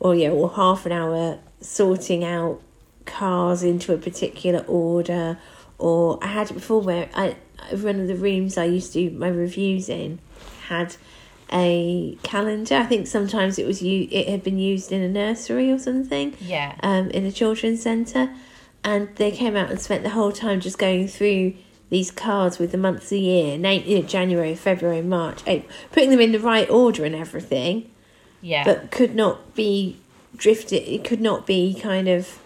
[0.00, 2.60] or yeah, or half an hour sorting out
[3.06, 5.38] cars into a particular order.
[5.78, 7.36] Or I had it before where I
[7.70, 10.18] one of the rooms I used to do my reviews in
[10.66, 10.96] had
[11.52, 12.76] a calendar.
[12.76, 14.08] I think sometimes it was you.
[14.10, 16.74] It had been used in a nursery or something Yeah.
[16.82, 18.30] um, in a children's centre,
[18.84, 21.54] and they came out and spent the whole time just going through
[21.90, 25.70] these cards with the months of the year, name, you know, January, February, March, April,
[25.90, 27.90] putting them in the right order and everything,
[28.42, 28.62] Yeah.
[28.64, 29.96] but could not be
[30.36, 30.86] drifted.
[30.86, 32.38] It could not be kind of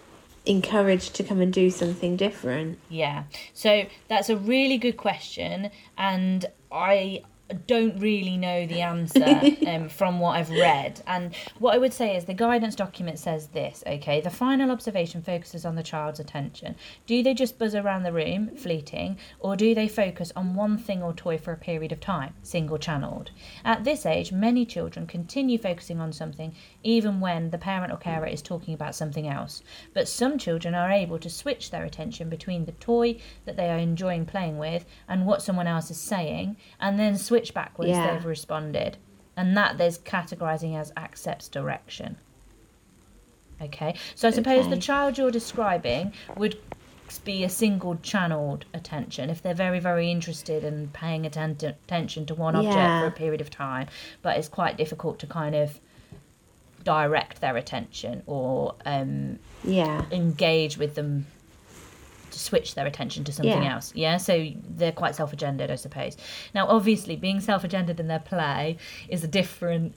[0.45, 2.77] encouraged to come and do something different.
[2.89, 3.23] Yeah.
[3.53, 7.23] So that's a really good question, and I
[7.67, 11.01] don't really know the answer um, from what I've read.
[11.05, 15.21] And what I would say is the guidance document says this okay, the final observation
[15.21, 16.75] focuses on the child's attention.
[17.05, 21.03] Do they just buzz around the room, fleeting, or do they focus on one thing
[21.03, 23.31] or toy for a period of time, single channeled?
[23.65, 28.25] At this age, many children continue focusing on something even when the parent or carer
[28.25, 29.61] is talking about something else.
[29.93, 33.77] But some children are able to switch their attention between the toy that they are
[33.77, 38.13] enjoying playing with and what someone else is saying, and then switch back backwards, Yeah.
[38.13, 38.97] they've responded.
[39.35, 42.17] And that there's categorizing as accepts direction.
[43.61, 46.57] Okay, so I suppose the child you're describing would
[47.23, 52.33] be a single channeled attention if they're very very interested in paying atten- attention to
[52.33, 53.01] one object Yeah.
[53.01, 53.87] for a period of time
[54.23, 55.79] but it's quite difficult to kind of
[56.83, 61.27] direct their attention or um, Yeah, engage with them
[62.39, 63.75] switch their attention to something Yeah.
[63.75, 63.91] else.
[63.95, 66.17] Yeah, so they're quite self agendered, I suppose.
[66.53, 68.77] Now, obviously, being self agendered in their play
[69.09, 69.95] is a different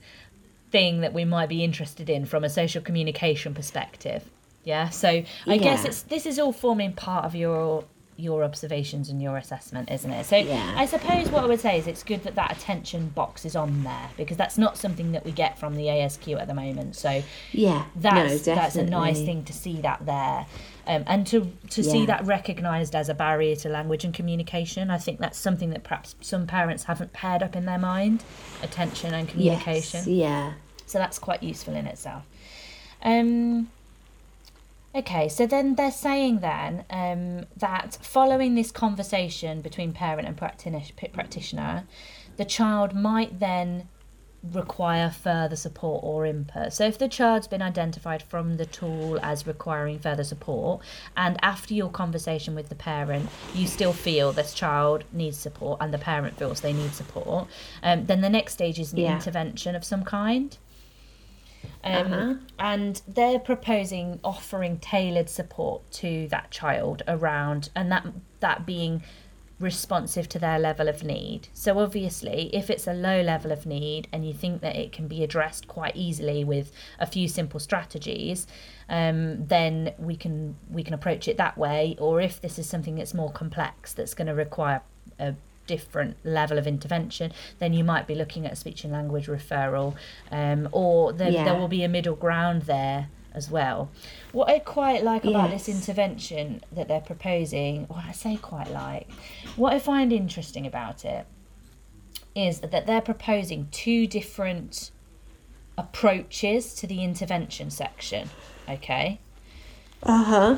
[0.71, 4.29] thing that we might be interested in from a social communication perspective.
[4.63, 7.85] Yeah, so I guess it's this is all forming part of your
[8.17, 10.25] your observations and your assessment, isn't it?
[10.25, 10.73] So Yeah.
[10.75, 13.83] I suppose what I would say is it's good that that attention box is on
[13.83, 16.95] there because that's not something that we get from the ASQ at the moment.
[16.95, 17.85] So yeah.
[17.95, 20.45] that's no, that's a nice thing to see that there
[20.87, 24.97] um, and to to see that recognized as a barrier to language and communication i
[24.97, 28.23] think that's something that perhaps some parents haven't paired up in their mind
[28.63, 30.53] attention and communication Yes, yeah.
[30.85, 32.23] so that's quite useful in itself
[33.03, 33.69] um
[34.95, 40.81] okay so then they're saying then um, that following this conversation between parent and practitioner,
[41.13, 41.85] practitioner
[42.37, 43.87] the child might then
[44.43, 46.71] require further support or input.
[46.71, 50.81] So, if the child's been identified from the tool as requiring further support,
[51.15, 55.93] and after your conversation with the parent, you still feel this child needs support and
[55.93, 57.47] the parent feels they need support,
[57.83, 59.15] um, then the next stage is an Yeah.
[59.15, 60.57] intervention of some kind.
[61.87, 62.33] Um, Uh-huh.
[62.59, 68.05] And they're proposing offering tailored support to that child around, and that
[68.39, 69.03] that being
[69.59, 71.47] responsive to their level of need.
[71.53, 75.07] So obviously, if it's a low level of need and you think that it can
[75.07, 78.45] be addressed quite easily with a few simple strategies,
[78.87, 81.95] um, then we can we can approach it that way.
[81.99, 84.81] Or if this is something that's more complex, that's going to require
[85.19, 85.33] a
[85.67, 89.95] different level of intervention, then you might be looking at a speech and language referral,
[90.31, 93.89] um, or there, there will be a middle ground there as well.
[94.31, 99.11] What I quite like about this intervention that they're proposing, well, I say quite like,
[99.55, 101.25] what I find interesting about it
[102.35, 104.91] is that they're proposing two different
[105.77, 108.29] approaches to the intervention section.
[108.67, 109.19] Okay.
[110.03, 110.57] Uh huh.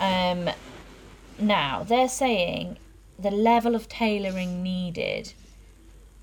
[0.00, 0.50] Um,
[1.38, 2.78] now they're saying
[3.18, 5.32] the level of tailoring needed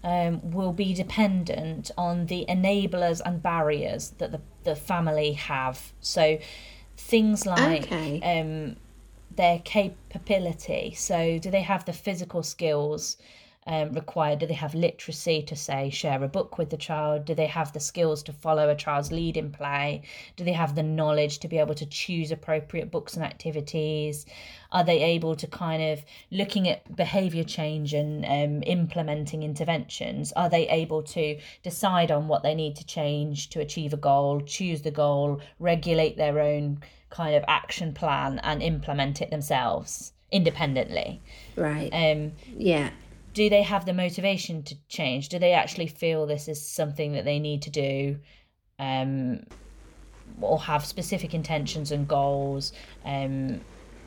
[0.03, 5.93] um, will be dependent on the enablers and barriers that the, the family have.
[5.99, 6.37] So
[6.97, 8.21] things like Okay.
[8.23, 8.77] um,
[9.35, 10.93] their capability.
[10.95, 13.17] So, do they have the physical skills
[13.67, 14.39] um, required?
[14.39, 17.25] Do they have literacy to say share a book with the child?
[17.25, 20.03] Do they have the skills to follow a child's lead in play?
[20.35, 24.25] Do they have the knowledge to be able to choose appropriate books and activities?
[24.71, 30.31] Are they able to kind of looking at behavior change and um, implementing interventions?
[30.33, 34.41] Are they able to decide on what they need to change to achieve a goal,
[34.41, 41.21] choose the goal, regulate their own kind of action plan and implement it themselves independently?
[41.55, 41.89] Right.
[41.91, 42.89] Um, yeah.
[43.35, 45.29] Do they have the motivation to change?
[45.29, 48.17] Do they actually feel this is something that they need to do?
[48.79, 49.43] Um,
[50.41, 52.73] or have specific intentions and goals,
[53.03, 53.61] um,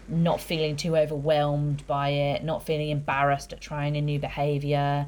[0.08, 5.06] not feeling too overwhelmed by it, not feeling embarrassed at trying a new behaviour.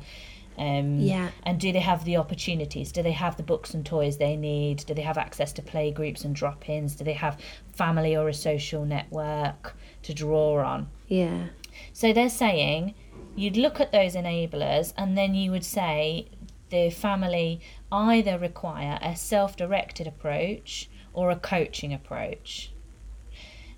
[0.58, 1.30] Um, Yeah.
[1.44, 2.92] And do they have the opportunities?
[2.92, 4.84] Do they have the books and toys they need?
[4.86, 6.94] Do they have access to play groups and drop ins?
[6.94, 7.40] Do they have
[7.72, 10.88] family or a social network to draw on?
[11.08, 11.46] Yeah.
[11.94, 12.94] So they're saying
[13.36, 16.28] you'd look at those enablers and then you would say
[16.70, 17.60] the family
[17.92, 22.72] either require a self directed approach or a coaching approach.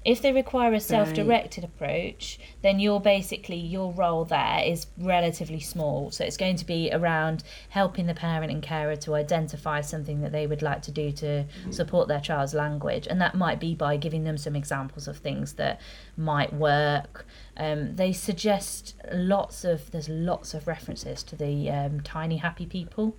[0.04, 5.60] If they require a self directed approach, then you're basically, your role there is relatively
[5.60, 6.10] small.
[6.10, 10.32] So it's going to be around helping the parent and carer to identify something that
[10.32, 13.06] they would like to do to support their child's language.
[13.08, 15.80] And that might be by giving them some examples of things that
[16.16, 17.24] might work.
[17.56, 23.16] Um, they suggest lots of, there's lots of references to the um, Tiny Happy People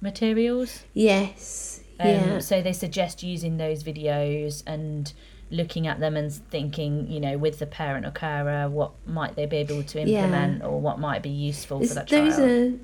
[0.00, 0.84] materials.
[0.94, 1.80] Yes.
[2.00, 2.38] Um, yeah.
[2.38, 5.12] So they suggest using those videos and
[5.50, 9.46] looking at them and thinking, you know, with the parent or carer, what might they
[9.46, 10.24] be able to Yeah.
[10.24, 12.80] implement or what might be useful It's- for that those child.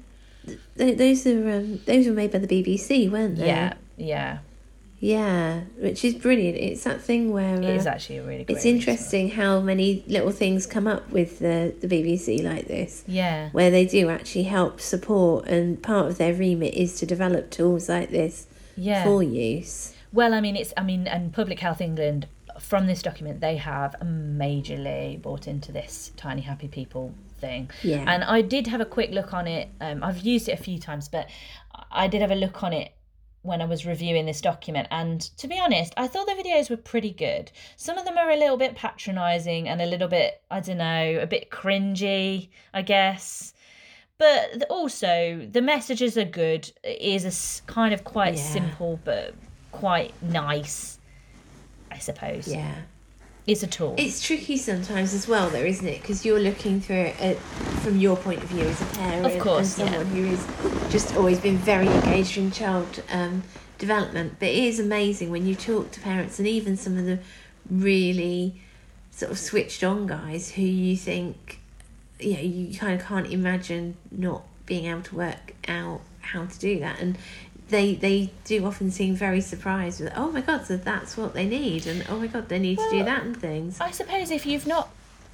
[0.78, 3.46] are those are um, those were made by the BBC, weren't they?
[3.46, 4.38] yeah, yeah.
[5.04, 6.56] Yeah, which is brilliant.
[6.56, 10.02] It's that thing where It uh, is actually a really great it's interesting how many
[10.06, 13.04] little things come up with the the BBC like this.
[13.06, 13.50] Yeah.
[13.50, 17.86] where they do actually help support and part of their remit is to develop tools
[17.90, 18.46] like this
[18.76, 19.04] Yeah.
[19.04, 22.26] for use Well, I mean, it's, I mean, and Public Health England,
[22.58, 27.70] from this document, they have majorly bought into this Tiny Happy People thing.
[27.82, 28.04] Yeah.
[28.06, 29.68] And I did have a quick look on it.
[29.80, 31.28] Um, I've used it a few times, but
[31.90, 32.92] I did have a look on it
[33.44, 34.88] when I was reviewing this document.
[34.90, 37.52] And to be honest, I thought the videos were pretty good.
[37.76, 41.18] Some of them are a little bit patronising and a little bit, I don't know,
[41.20, 43.52] a bit cringy, I guess.
[44.16, 46.72] But also, the messages are good.
[46.82, 48.42] It is a kind of quite Yeah.
[48.42, 49.34] simple, but
[49.72, 50.98] quite nice,
[51.90, 52.48] I suppose.
[52.48, 52.74] yeah
[53.46, 53.94] It's a tool.
[53.98, 57.36] it's tricky sometimes as well though isn't it because you're looking through it at,
[57.82, 59.98] from your point of view as a parent Of course, and yeah.
[59.98, 63.42] someone who has just always been very engaged in child um,
[63.76, 67.18] development but it is amazing when you talk to parents and even some of the
[67.70, 68.60] really
[69.10, 71.60] sort of switched on guys who you think
[72.18, 76.58] you know you kind of can't imagine not being able to work out how to
[76.58, 77.18] do that and
[77.68, 81.46] they they do often seem very surprised with oh my god so that's what they
[81.46, 84.44] need and oh my god they need to do that and things I suppose if
[84.46, 84.90] you've not,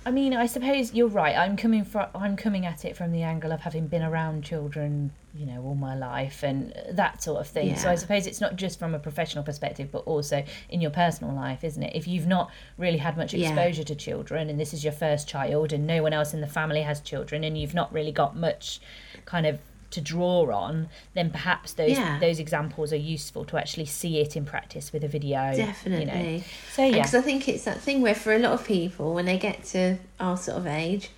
[0.07, 1.37] I mean, I suppose you're right.
[1.37, 5.13] I'm coming from, I'm coming at it from the angle of having been around children,
[5.35, 7.77] you know, all my life and that sort of thing.
[7.77, 11.35] So I suppose it's not just from a professional perspective, but also in your personal
[11.35, 11.95] life, isn't it?
[11.95, 13.49] If you've not really had much Yeah.
[13.49, 16.47] exposure to children, and this is your first child, and no one else in the
[16.49, 18.81] family has children, and you've not really got much
[19.27, 19.59] kind of
[19.91, 22.19] to draw on, then perhaps those Yeah.
[22.21, 25.55] those examples are useful to actually see it in practice with a video.
[25.57, 26.33] Definitely.
[26.33, 26.45] You know.
[26.73, 26.93] So yeah.
[26.93, 29.65] Because I think it's that thing where for a lot of people, when they get
[29.67, 31.11] to our sort of age,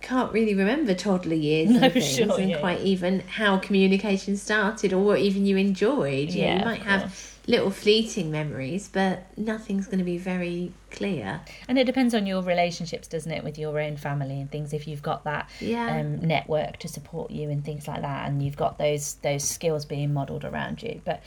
[0.00, 2.58] can't really remember toddler years No, and things, sure, and yeah.
[2.60, 6.30] quite even how communication started or what even you enjoyed.
[6.30, 7.33] You, know, Yeah, you might have course.
[7.46, 11.40] Little fleeting memories, but nothing's going to be very clear.
[11.68, 14.72] And it depends on your relationships, doesn't it, with your own family and things.
[14.72, 16.00] If you've got that Yeah.
[16.00, 19.84] um, network to support you and things like that, and you've got those those skills
[19.84, 21.02] being modelled around you.
[21.04, 21.22] But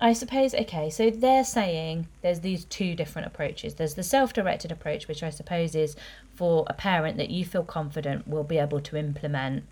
[0.00, 3.74] I suppose okay, so they're saying there's these two different approaches.
[3.74, 5.96] There's the self-directed approach, which I suppose is
[6.34, 9.64] for a parent that you feel confident will be able to implement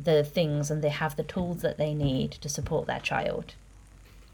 [0.00, 3.54] the things and they have the tools that they need to support their child.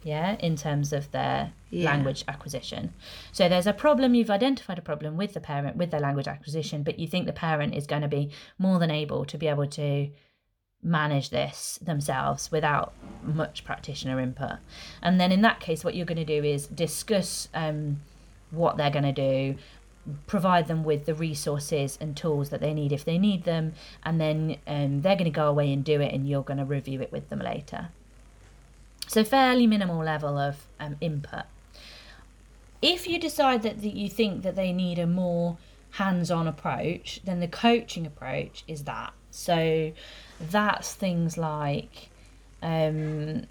[0.03, 1.91] Yeah, in terms of their Yeah.
[1.91, 2.95] language acquisition.
[3.33, 6.83] So there's a problem, you've identified a problem with the parent, with their language acquisition,
[6.83, 9.67] but you think the parent is going to be more than able to be able
[9.67, 10.09] to
[10.83, 14.57] manage this themselves without much practitioner input.
[15.03, 18.01] And then in that case, what you're going to do is discuss um,
[18.51, 19.57] what they're going to do,
[20.27, 24.19] provide them with the resources and tools that they need if they need them, and
[24.19, 27.03] then um, they're going to go away and do it, and you're going to review
[27.03, 27.89] it with them later.
[29.11, 31.43] So, fairly minimal level of um, input.
[32.81, 35.59] If you decide that, that you think that they need a more
[35.95, 39.13] hands on approach, then the coaching approach is that.
[39.33, 39.91] So,
[40.41, 42.11] that's things like
[42.63, 43.47] um,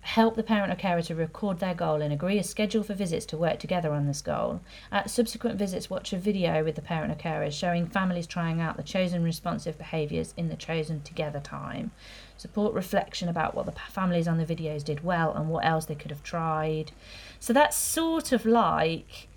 [0.00, 3.24] help the parent or carer to record their goal and agree a schedule for visits
[3.26, 4.62] to work together on this goal.
[4.90, 8.76] At subsequent visits, watch a video with the parent or carer showing families trying out
[8.76, 11.92] the chosen responsive behaviours in the chosen together time.
[12.36, 15.94] Support reflection about what the families on the videos did well and what else they
[15.94, 16.92] could have tried.
[17.40, 19.28] So that's sort of like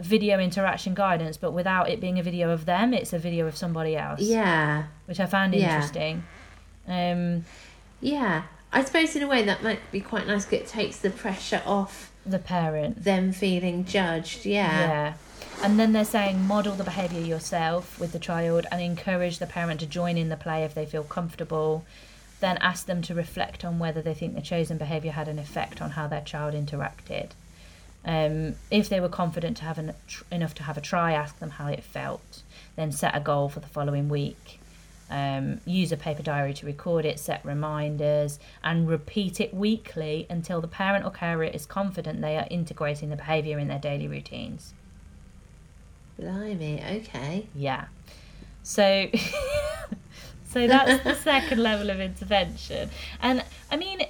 [0.00, 3.56] video interaction guidance, but without it being a video of them, it's a video of
[3.56, 4.20] somebody else.
[4.22, 4.84] Yeah.
[5.06, 5.74] Which I found Yeah.
[5.74, 6.24] interesting.
[6.88, 7.44] Um,
[8.00, 8.42] Yeah.
[8.72, 11.60] I suppose in a way that might be quite nice because it takes the pressure
[11.66, 13.04] off the parent.
[13.04, 14.46] them feeling judged.
[14.46, 14.80] Yeah.
[14.80, 15.12] Yeah.
[15.62, 19.80] And then they're saying model the behaviour yourself with the child and encourage the parent
[19.80, 21.84] to join in the play if they feel comfortable.
[22.40, 25.80] Then ask them to reflect on whether they think the chosen behaviour had an effect
[25.82, 27.30] on how their child interacted.
[28.04, 31.38] Um, if they were confident to have an, tr- enough to have a try, ask
[31.38, 32.42] them how it felt.
[32.76, 34.58] Then set a goal for the following week.
[35.10, 40.60] Um, use a paper diary to record it, set reminders, and repeat it weekly until
[40.60, 44.72] the parent or carer is confident they are integrating the behaviour in their daily routines.
[46.18, 46.82] Blimey.
[47.00, 47.48] Okay.
[47.54, 47.86] Yeah.
[48.62, 49.08] So
[50.50, 52.90] so that's the second level of intervention.
[53.22, 54.02] And I mean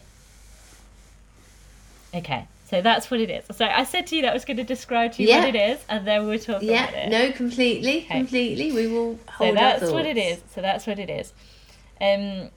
[2.14, 3.44] Okay, so that's what it is.
[3.56, 5.54] So I said to you that I was going to describe to you what it
[5.54, 6.68] is, and then we'll talk about it.
[6.68, 7.08] Yeah.
[7.08, 7.98] No, completely.
[7.98, 8.18] Okay.
[8.18, 8.72] Completely.
[8.72, 9.50] We will hold.
[9.50, 10.40] So that's what it is.
[10.52, 11.32] So that's what it is.
[12.00, 12.50] Um,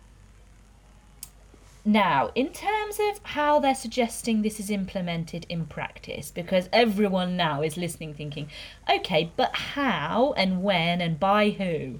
[1.86, 7.62] now, in terms of how they're suggesting this is implemented in practice, because everyone now
[7.62, 8.50] is listening thinking,
[8.90, 12.00] okay, but how and when and by who?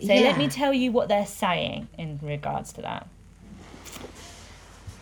[0.00, 3.08] So let me tell you what they're saying in regards to that.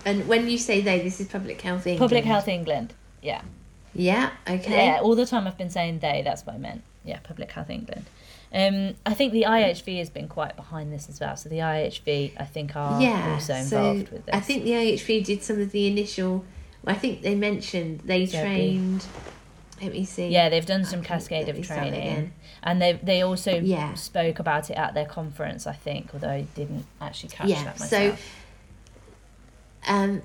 [0.05, 1.99] And when you say they, this is Public Health England.
[1.99, 2.95] Public Health England.
[3.23, 3.43] Yeah.
[3.95, 4.31] Yeah.
[4.49, 4.87] Okay.
[4.87, 6.83] Yeah, all the time I've been saying they, that's what I meant.
[7.05, 8.07] Yeah, Public Health England.
[8.53, 11.37] Um, I think the IHV has been quite behind this as well.
[11.37, 13.35] So the IHV, I think, are yeah.
[13.35, 14.35] also so involved with this.
[14.35, 16.45] I think the IHV did some of the initial.
[16.87, 19.07] I think they mentioned they trained.
[19.83, 20.29] Let me see.
[20.29, 23.95] Yeah, they've done some Okay, cascade of training, and they they also Yeah.
[23.95, 25.67] spoke about it at their conference.
[25.67, 28.17] I think, although I didn't actually catch Yeah, that so-
[29.89, 30.23] Um,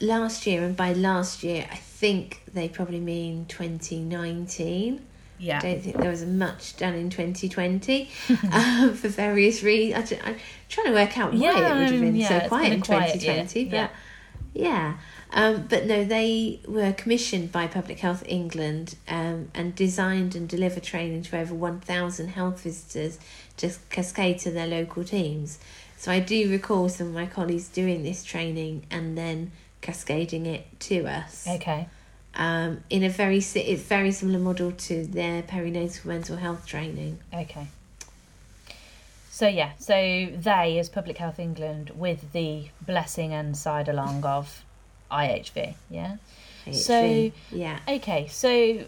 [0.00, 5.04] last year, and by last year, I think they probably mean 2019.
[5.38, 8.08] yeah, I don't think there was much done in 2020
[8.52, 10.12] um, for various reasons.
[10.12, 10.36] I, am
[10.68, 13.16] trying to work out why Yeah, it would have been yeah, so quiet in quiet
[13.22, 13.62] year, 2020.
[13.64, 13.86] yeah.
[13.86, 13.90] But
[14.60, 14.94] yeah.
[15.36, 20.84] Um, but no, they were commissioned by Public Health England um, and designed and delivered
[20.84, 23.18] training to over 1,000 health visitors
[23.56, 25.58] to cascade to their local teams.
[25.96, 30.66] So I do recall some of my colleagues doing this training and then cascading it
[30.80, 31.88] to us okay,
[32.36, 37.18] um, in a very it's very similar model to their perinatal mental health training.
[37.32, 37.66] okay.
[39.30, 44.62] So yeah, so they as Public Health England with the blessing and side along of
[45.10, 45.74] IHV.
[45.90, 46.16] Yeah.
[46.72, 48.84] So- yeah, Okay, so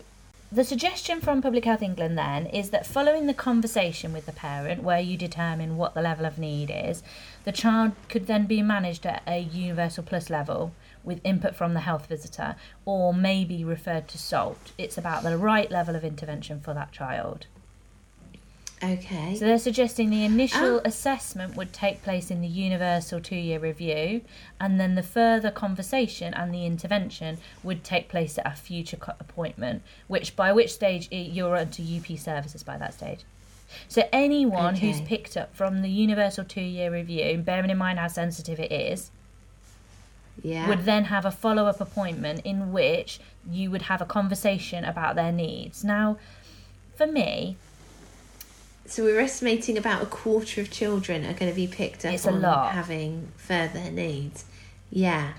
[0.51, 4.83] the suggestion from Public Health England then is that following the conversation with the parent,
[4.83, 7.03] where you determine what the level of need is,
[7.45, 10.73] the child could then be managed at a Universal Plus level
[11.05, 14.73] with input from the health visitor, or maybe referred to SALT.
[14.79, 17.47] It's about the right level of intervention for that child.
[18.83, 20.83] Okay, So they're suggesting the initial Ah.
[20.85, 24.21] assessment would take place in the universal two year review,
[24.61, 29.15] and then the further conversation and the intervention would take place at a future co-
[29.21, 33.21] appointment, which by which stage you're onto UP services by that stage.
[33.89, 38.09] So anyone who's picked up from the universal two year review, bearing in mind how
[38.09, 39.11] sensitive it is,
[40.43, 43.19] yeah, would then have a follow up appointment in which
[43.51, 45.83] you would have a conversation about their needs.
[45.83, 46.19] Now,
[46.95, 47.57] for me,
[48.89, 52.27] so we're estimating about a quarter of children are going to be picked up It's
[52.27, 54.45] on having further needs.
[54.91, 55.33] Yeah,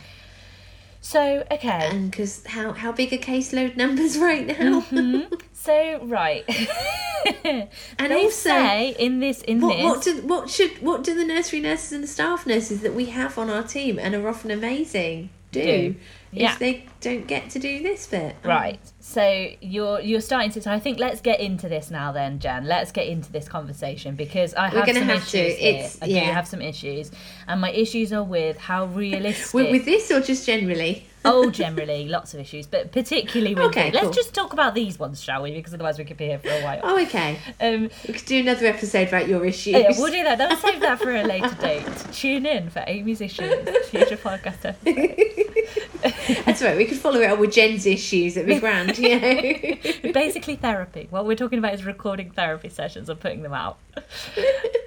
[1.01, 1.89] so okay.
[1.89, 4.81] and because how how big are caseload numbers right now?
[4.81, 5.33] Mm-hmm.
[5.53, 6.43] So right,
[7.45, 11.13] And they also- say in this in What this what do what should what do
[11.15, 14.27] the nursery nurses and the staff nurses that we have on our team and are
[14.27, 15.95] often amazing do, Do.
[16.31, 16.51] Yeah.
[16.53, 18.35] if they don't get to do this bit?
[18.43, 18.79] Oh, right.
[18.99, 20.61] So you're you're starting to.
[20.61, 22.65] So I think let's get into this now, then, Jan.
[22.65, 25.39] Let's get into this conversation because I We're have gonna some have issues to.
[25.61, 25.69] here.
[25.75, 27.11] It's- I do have some issues,
[27.47, 29.53] and my issues are with how realistic.
[29.53, 31.06] With, with this or just generally?
[31.25, 33.65] Oh, generally, lots of issues, but particularly with.
[33.65, 35.51] Okay, Let's just talk about these ones, shall we?
[35.51, 36.79] Because otherwise we could be here for a while.
[36.83, 37.39] Oh, okay.
[37.59, 39.73] Um, We could do another episode about your issues.
[39.73, 40.39] yeah, we'll do that.
[40.39, 41.85] Let's save that for a later date.
[42.13, 46.43] Tune in for Amy's issues, future podcast episode.
[46.45, 46.77] That's right.
[46.77, 48.37] We could follow it up with Jen's issues.
[48.37, 50.11] It'd be grand, you know.
[50.13, 51.07] Basically, therapy.
[51.09, 53.79] What we're talking about is recording therapy sessions and putting them out.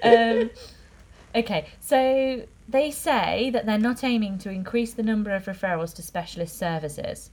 [0.03, 0.49] Um,
[1.35, 6.01] okay, so they say that they're not aiming to increase the number of referrals to
[6.01, 7.29] specialist services.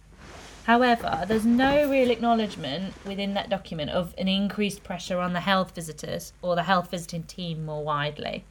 [0.65, 5.75] However, there's no real acknowledgement within that document of an increased pressure on the health
[5.75, 8.45] visitors or the health visiting team more widely.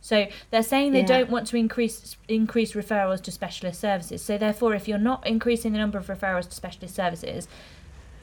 [0.00, 1.06] So they're saying they Yeah.
[1.18, 4.22] don't want to increase increase referrals to specialist services.
[4.24, 7.46] So therefore, if you're not increasing the number of referrals to specialist services,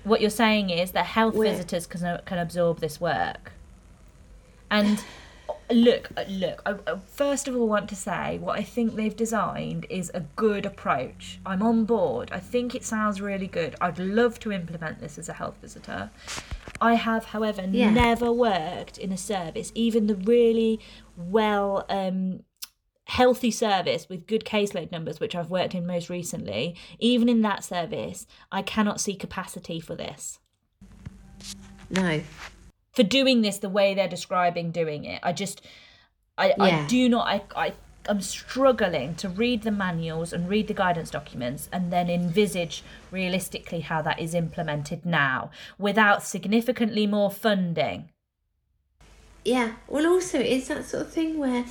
[0.03, 3.51] what you're saying is that health visitors can can absorb this work.
[4.69, 5.01] And
[5.71, 6.61] look, uh, look.
[6.65, 10.21] I, I first of all want to say what I think they've designed is a
[10.35, 11.39] good approach.
[11.45, 12.29] I'm on board.
[12.31, 13.75] I think it sounds really good.
[13.81, 16.09] I'd love to implement this as a health visitor.
[16.79, 17.89] I have, however, Yeah.
[17.89, 20.79] never worked in a service, even the really
[21.15, 22.43] well um,
[23.05, 26.75] healthy service with good caseload numbers, which I've worked in most recently.
[26.99, 30.39] Even in that service, I cannot see capacity for this
[31.89, 32.21] No.
[32.97, 35.19] For doing this the way they're describing doing it.
[35.21, 35.63] I just,
[36.35, 37.73] I, I do not, I, I,
[38.09, 43.81] I'm struggling to read the manuals and read the guidance documents and then envisage realistically
[43.81, 48.09] how that is implemented now without significantly more funding.
[49.45, 49.73] Yeah.
[49.87, 51.65] Well, also, it's that sort of thing where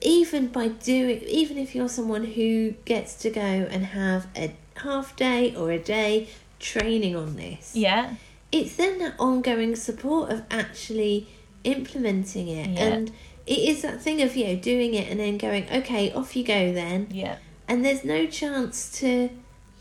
[0.00, 5.14] even by doing, even if you're someone who gets to go and have a half
[5.14, 6.28] day or a day
[6.58, 8.14] training on this, Yeah.
[8.54, 11.26] It's then that ongoing support of actually
[11.64, 12.68] implementing it.
[12.68, 12.84] Yeah.
[12.84, 13.10] And
[13.46, 16.44] it is that thing of, you know, doing it and then going, okay, off you
[16.44, 17.08] go then.
[17.10, 17.38] Yeah.
[17.66, 19.30] And there's no chance to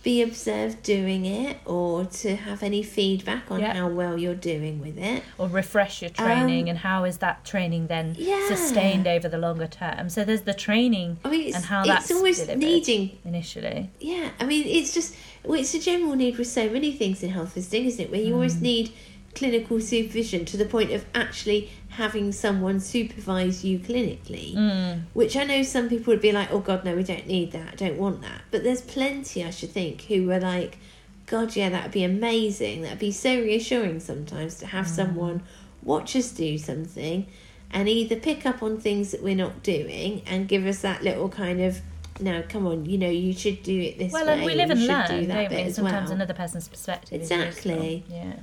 [0.01, 4.97] be observed doing it or to have any feedback on how well you're doing with
[4.97, 5.24] it.
[5.38, 8.47] Or refresh your training Um, and how is that training then Yeah.
[8.49, 10.09] sustained over the longer term?
[10.09, 13.91] So there's the training I mean, and how it's that's always needing initially.
[13.99, 17.29] Yeah, I mean, it's just well, it's a general need with so many things in
[17.29, 18.11] health visiting, isn't it?
[18.11, 18.33] Where you hmm.
[18.35, 18.91] always need
[19.35, 24.53] clinical supervision to the point of actually having someone supervise you clinically.
[24.53, 25.01] Hmm.
[25.13, 27.73] Which I know some people would be like, "Oh God, no, we don't need that.
[27.73, 30.77] I don't want that." But there's plenty, I should think, who were like,
[31.25, 32.81] "God, yeah, that'd be amazing.
[32.81, 34.93] That'd be so reassuring sometimes to have hmm.
[34.93, 35.43] someone
[35.81, 37.27] watch us do something."
[37.75, 41.27] And either pick up on things that we're not doing and give us that little
[41.27, 41.81] kind of
[42.20, 44.34] no, come on, you know, you should do it this Well, way.
[44.34, 45.72] and we live and learn, do that don't we?
[45.72, 46.16] Sometimes well.
[46.16, 48.03] another person's perspective Exactly.
[48.09, 48.34] Yeah.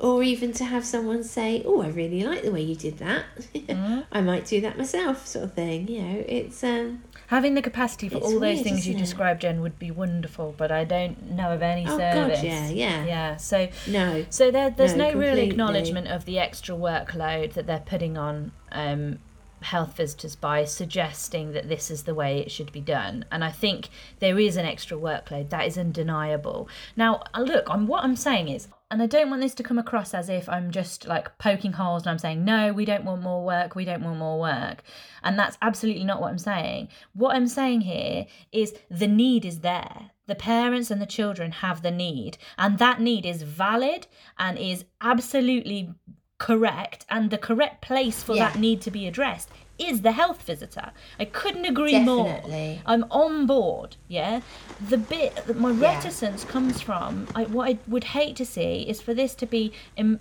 [0.00, 3.24] Or even to have someone say, "Oh, I really like the way you did that.
[3.52, 4.02] Mm-hmm.
[4.12, 5.88] I might do that myself," sort of thing.
[5.88, 7.02] You know, it's um.
[7.26, 8.98] Having the capacity for all those weird, things you it?
[8.98, 12.38] described, Jen, would be wonderful, but I don't know of any Oh service.
[12.38, 16.38] God, yeah, yeah, Yeah, so No, so there, there's No, no, real acknowledgement of the
[16.38, 19.18] extra workload that they're putting on um,
[19.60, 23.24] health visitors by suggesting that this is the way it should be done.
[23.30, 23.88] And I think
[24.20, 26.68] there is an extra workload that is undeniable.
[26.96, 29.78] Now, uh, look, I'm, what I'm saying is, and I don't want this to come
[29.78, 33.22] across as if I'm just like poking holes and I'm saying, no, we don't want
[33.22, 34.82] more work, we don't want more work.
[35.22, 36.88] And that's absolutely not what I'm saying.
[37.12, 40.12] What I'm saying here is the need is there.
[40.26, 44.06] The parents and the children have the need, and that need is valid
[44.38, 45.94] and is absolutely
[46.38, 47.04] correct.
[47.10, 48.50] And the correct place for Yeah.
[48.50, 50.90] that need to be addressed is the health visitor.
[51.20, 52.40] I couldn't agree more.
[52.86, 53.96] I'm on board.
[54.08, 54.40] Yeah,
[54.88, 55.94] the bit that my Yeah.
[55.94, 59.72] reticence comes from, I, what I would hate to see is for this to be.
[59.96, 60.20] Im-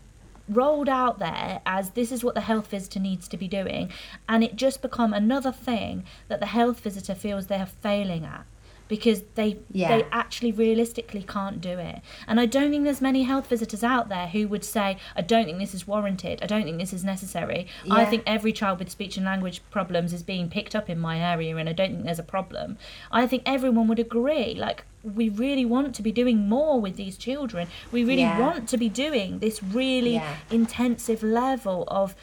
[0.50, 3.92] rolled out there as this is what the health visitor needs to be doing
[4.30, 8.46] and it just become another thing that the health visitor feels they're failing at
[8.88, 9.98] because they Yeah.
[9.98, 14.10] they actually realistically can't do it and i don't think there's many health visitors out
[14.10, 17.04] there who would say i don't think this is warranted i don't think this is
[17.04, 21.00] necessary i think every child with speech and language problems is being picked up in
[21.00, 22.78] my area and i don't think there's a problem
[23.12, 27.18] i think everyone would agree like we really want to be doing more with these
[27.18, 28.40] children we really Yeah.
[28.40, 30.36] want to be doing this really Yeah.
[30.52, 32.16] intensive level of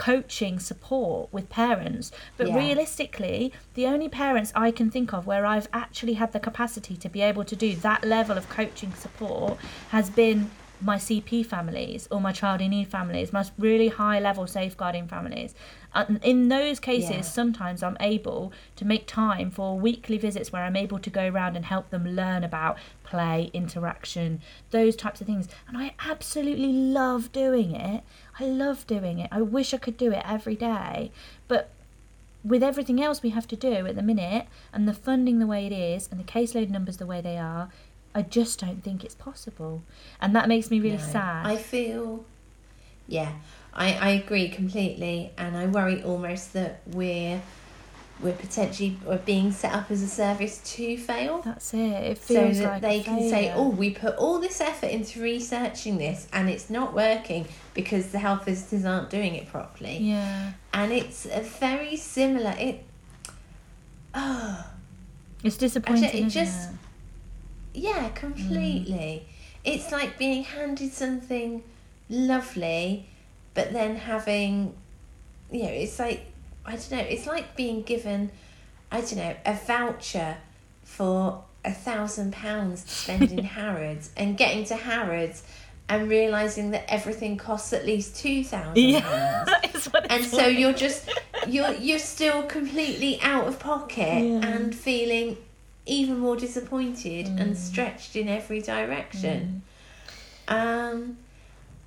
[0.00, 2.56] coaching support with parents but Yeah.
[2.56, 7.08] realistically the only parents i can think of where i've actually had the capacity to
[7.10, 9.58] be able to do that level of coaching support
[9.90, 14.46] has been my cp families or my child in need families my really high level
[14.46, 15.54] safeguarding families.
[15.94, 17.20] And in those cases Yeah.
[17.22, 21.56] sometimes i'm able to make time for weekly visits where i'm able to go around
[21.56, 25.48] and help them learn about play interaction those types of things.
[25.68, 28.04] And i absolutely love doing it.
[28.38, 29.28] I love doing it.
[29.32, 31.10] I wish i could do it every day.
[31.48, 31.70] But
[32.42, 35.66] with everything else we have to do at the minute and the funding the way
[35.66, 37.68] it is and the caseload numbers the way they are,
[38.14, 39.82] I just don't think it's possible.
[40.20, 41.02] And that makes me really No.
[41.02, 41.46] sad.
[41.46, 42.24] I feel,
[43.06, 43.32] yeah,
[43.72, 47.40] I, I agree completely, and I worry almost that we're
[48.22, 51.40] we're potentially we're being set up as a service to fail.
[51.42, 51.78] That's it.
[51.78, 55.96] It So that like they can say, "Oh, we put all this effort into researching
[55.96, 60.52] this, and it's not working because the health visitors aren't doing it properly." Yeah.
[60.74, 62.54] And it's a very similar.
[62.58, 62.84] It,
[64.14, 64.66] oh,
[65.42, 66.04] It's disappointing.
[66.04, 66.76] Actually, it just- it?
[67.74, 68.14] Yeah, Mm.
[68.14, 69.26] completely.
[69.64, 71.62] It's like being handed something
[72.08, 73.06] lovely,
[73.54, 74.74] but then having,
[75.50, 76.24] you know, it's like,
[76.64, 78.30] I don't know, it's like being given,
[78.90, 80.36] I don't know, a voucher
[80.84, 85.42] for a thousand pounds to spend in Harrods and getting to Harrods
[85.88, 89.44] and realizing that everything costs at least two thousand Yeah.
[89.44, 89.88] pounds.
[90.10, 90.58] And so like.
[90.58, 91.10] you're just
[91.48, 94.46] you're you're still completely out of pocket Yeah.
[94.46, 95.36] and feeling
[95.86, 97.40] even more disappointed Mm.
[97.40, 99.62] and stretched in every direction.
[100.48, 101.18] Um,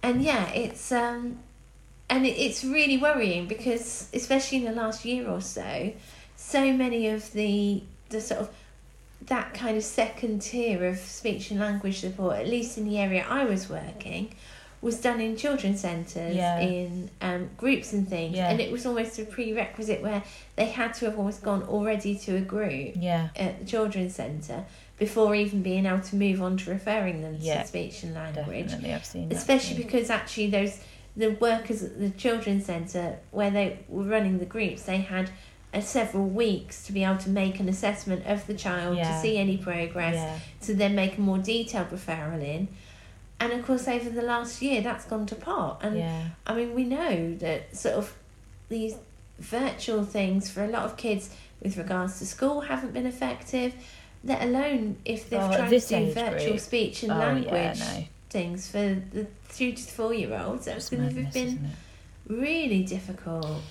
[0.01, 1.39] and yeah, it's um,
[2.09, 5.93] and it, it's really worrying because especially in the last year or so,
[6.35, 8.49] so many of the the sort of
[9.27, 13.25] that kind of second tier of speech and language support, at least in the area
[13.29, 14.35] I was working,
[14.84, 16.59] was done in children's centres, Yeah.
[16.59, 18.36] in um, groups and things.
[18.36, 18.49] Yeah.
[18.49, 20.21] And it was almost a prerequisite where
[20.57, 23.29] they had to have almost gone already to a group Yeah.
[23.36, 24.65] at the children's centre
[24.99, 27.61] before even being able to move on to referring them Yeah.
[27.61, 29.36] to speech and language Definitely, I've seen that.
[29.38, 29.84] especially too.
[29.84, 30.79] because actually those
[31.15, 35.29] the workers at the children's centre where they were running the groups they had
[35.73, 39.11] uh, several weeks to be able to make an assessment of the child Yeah.
[39.15, 40.39] to see any progress Yeah.
[40.65, 42.67] to then make a more detailed referral in
[43.39, 46.27] and of course over the last year that's gone to pot and yeah.
[46.47, 48.15] I mean we know that sort of
[48.69, 48.95] these
[49.39, 51.29] virtual things for a lot of kids
[51.61, 53.73] with regards to school haven't been effective
[54.23, 56.59] let alone if they've Oh, tried to do virtual group.
[56.59, 58.05] speech and Oh, language yeah, no.
[58.29, 58.77] things for
[59.11, 60.65] the two to four year olds.
[60.65, 61.71] That's going to have been
[62.27, 63.61] really difficult.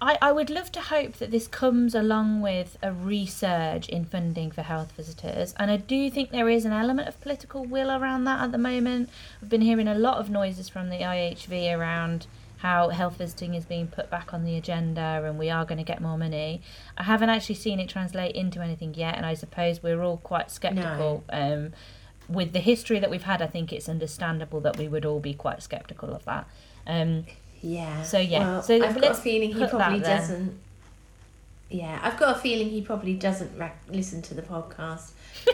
[0.00, 4.50] I, I would love to hope that this comes along with a resurge in funding
[4.50, 8.24] for health visitors, and I do think there is an element of political will around
[8.24, 9.08] that at the moment.
[9.42, 12.26] I've been hearing a lot of noises from the IHV around
[12.58, 15.84] how health visiting is being put back on the agenda and we are going to
[15.84, 16.62] get more money.
[16.96, 20.50] I haven't actually seen it translate into anything yet, and I suppose we're all quite
[20.50, 21.24] sceptical.
[21.30, 21.72] Um,
[22.28, 25.32] with the history that we've had, I think it's understandable that we would all be
[25.32, 26.46] quite sceptical of that.
[26.86, 27.24] Um,
[27.60, 28.02] Yeah.
[28.02, 30.58] So, yeah, Well, so I've got a feeling he probably doesn't.
[31.68, 35.10] Yeah, I've got a feeling he probably doesn't rec- listen to the podcast.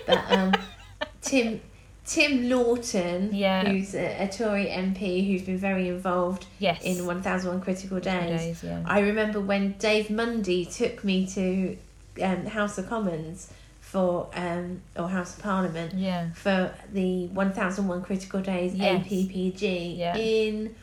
[0.07, 0.53] But um,
[1.23, 1.61] Tim
[2.05, 3.67] Tim Loughton, Yeah.
[3.69, 6.83] who's a, a Tory MP who's been very involved yes.
[6.83, 8.41] in 1001 Critical Days.
[8.41, 8.83] days, yeah.
[8.85, 11.77] I remember when Dave Mundy took me to
[12.23, 13.51] um, House of Commons
[13.81, 16.31] for um, or House of Parliament Yeah.
[16.35, 19.07] for the 1001 Critical Days Yes.
[19.07, 20.17] APPG Yeah.
[20.17, 20.75] in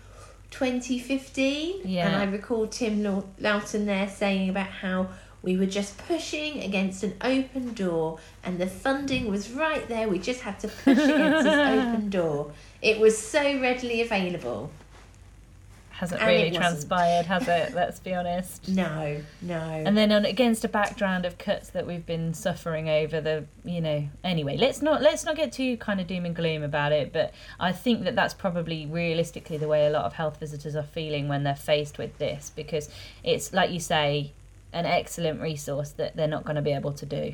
[0.51, 1.81] 2015.
[1.85, 2.07] Yeah.
[2.07, 3.03] And I recall Tim
[3.39, 5.09] Loughton there saying about how
[5.41, 10.09] we were just pushing against an open door and the funding was right there.
[10.09, 11.53] We just had to push against this
[11.87, 12.51] open door.
[12.81, 14.71] It was so readily available.
[15.99, 17.73] Hasn't And really transpired, has it?
[17.73, 18.69] Let's be honest.
[18.79, 19.59] No, no.
[19.59, 23.81] And then on against a background of cuts that we've been suffering over the, you
[23.81, 24.07] know.
[24.23, 27.11] Anyway, let's not let's not get too kind of doom and gloom about it.
[27.11, 30.83] But I think that that's probably realistically the way a lot of health visitors are
[30.83, 32.89] feeling when they're faced with this, because
[33.21, 34.31] it's like you say,
[34.71, 37.33] an excellent resource that they're not going to be able to do.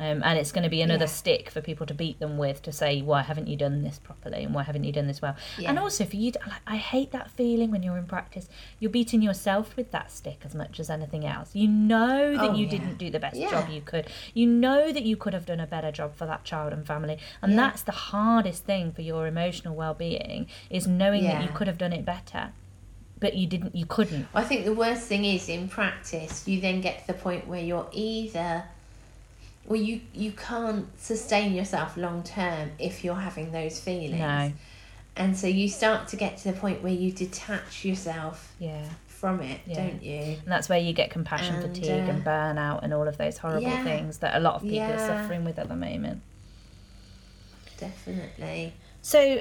[0.00, 1.10] Um, and it's going to be another Yeah.
[1.10, 4.44] stick for people to beat them with to say why haven't you done this properly?
[4.44, 5.34] And why haven't you done this well?
[5.58, 5.70] Yeah.
[5.70, 8.48] and also for you to, like, i hate that feeling when you're in practice.
[8.78, 11.50] You're beating yourself with that stick as much as anything else.
[11.54, 12.70] You know that Oh, you yeah.
[12.70, 14.06] didn't do the best job you could.
[14.34, 17.18] You know that you could have done a better job for that child and family.
[17.42, 21.78] And that's the hardest thing for your emotional well-being is knowing that you could have
[21.78, 22.52] done it better
[23.20, 24.28] but you didn't you couldn't.
[24.32, 27.60] I think the worst thing is in practice, you then get to the point where
[27.60, 28.62] you're either,
[29.68, 34.18] well, you you can't sustain yourself long term if you're having those feelings.
[34.18, 34.52] No.
[35.14, 39.40] And so you start to get to the point where you detach yourself yeah from
[39.40, 39.74] it, Yeah.
[39.74, 40.20] don't you?
[40.20, 43.36] And that's where you get compassion And, fatigue uh, and burnout and all of those
[43.36, 43.82] horrible yeah.
[43.82, 46.22] things that a lot of people are suffering with at the moment.
[47.78, 48.72] Definitely.
[49.02, 49.40] So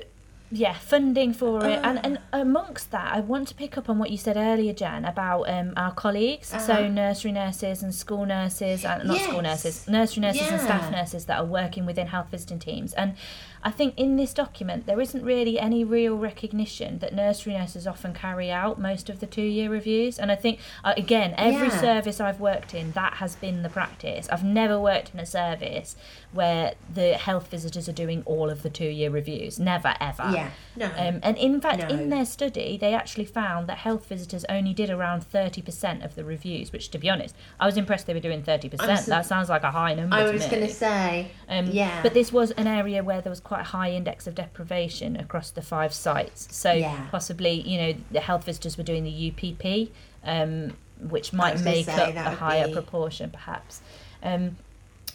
[0.52, 1.80] yeah funding for it.
[1.84, 5.04] And and amongst that i want to pick up on what you said earlier jen
[5.06, 6.48] about um, our colleagues.
[6.48, 6.88] So Uh-huh.
[6.88, 11.38] nursery nurses and school nurses and not school nurses nursery nurses and staff nurses that
[11.39, 12.93] are working within health visiting teams.
[12.93, 13.16] And
[13.64, 18.14] i think in this document there isn't really any real recognition that nursery nurses often
[18.14, 21.82] carry out most of the two year reviews and i think uh, again every Yeah.
[21.82, 25.95] service i've worked in that has been the practice i've never worked in a service
[26.32, 30.49] where the health visitors are doing all of the two year reviews never ever Yeah.
[30.76, 30.86] No.
[30.97, 34.91] um, and in fact, in their study, they actually found that health visitors only did
[34.91, 38.43] around 30% of the reviews, which, to be honest, I was impressed they were doing
[38.43, 38.76] 30%.
[38.82, 41.30] I'm so- that sounds like a high number I was going to say.
[41.49, 42.03] Um, yeah.
[42.03, 45.50] But this was an area where there was quite a high index of deprivation across
[45.52, 46.48] the five sites.
[46.52, 47.08] So Yeah.
[47.10, 49.91] possibly, you know, the health visitors were doing the UPP,
[50.26, 53.82] um, which might make say up a higher be- proportion, perhaps.
[54.22, 54.58] Um,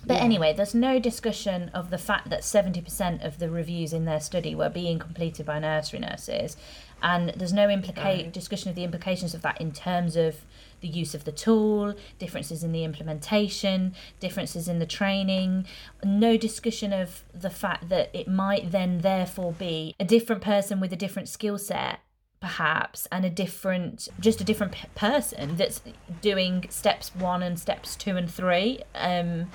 [0.07, 0.23] but Yeah.
[0.25, 4.55] anyway, there's no discussion of the fact that 70% of the reviews in their study
[4.55, 6.57] were being completed by nursery nurses.
[7.03, 10.37] And there's no implica- discussion of the implications of that in terms of
[10.83, 15.67] the use of the tool, differences in the implementation, differences in the training,
[16.05, 20.93] no discussion of the fact that it might then therefore be a different person with
[20.93, 22.01] a different skill set
[22.41, 25.81] perhaps and a different just a different p- person that's
[26.21, 29.49] doing steps 1 and steps 2 and 3 um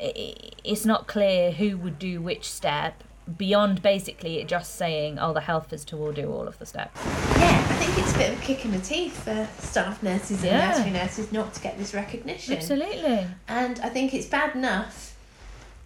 [0.00, 3.04] i- it's not clear who would do which step
[3.36, 7.00] beyond basically it just saying oh the health visitor will do all of the steps
[7.04, 10.42] Yeah, I think it's a bit of a kick in the teeth for staff nurses
[10.44, 10.68] and Yeah.
[10.70, 12.54] nursery nurses not to get this recognition.
[12.54, 15.16] absolutely And I think it's bad enough,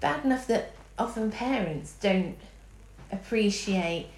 [0.01, 2.37] bad enough that often parents don't
[3.11, 4.09] appreciate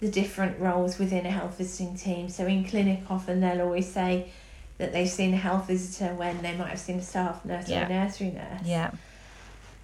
[0.00, 2.28] the different roles within a health visiting team.
[2.28, 4.30] So in clinic, often they'll always say
[4.78, 7.74] that they've seen a health visitor when they might have seen a staff nurse or
[7.78, 8.62] a nursery nurse.
[8.64, 8.90] yeah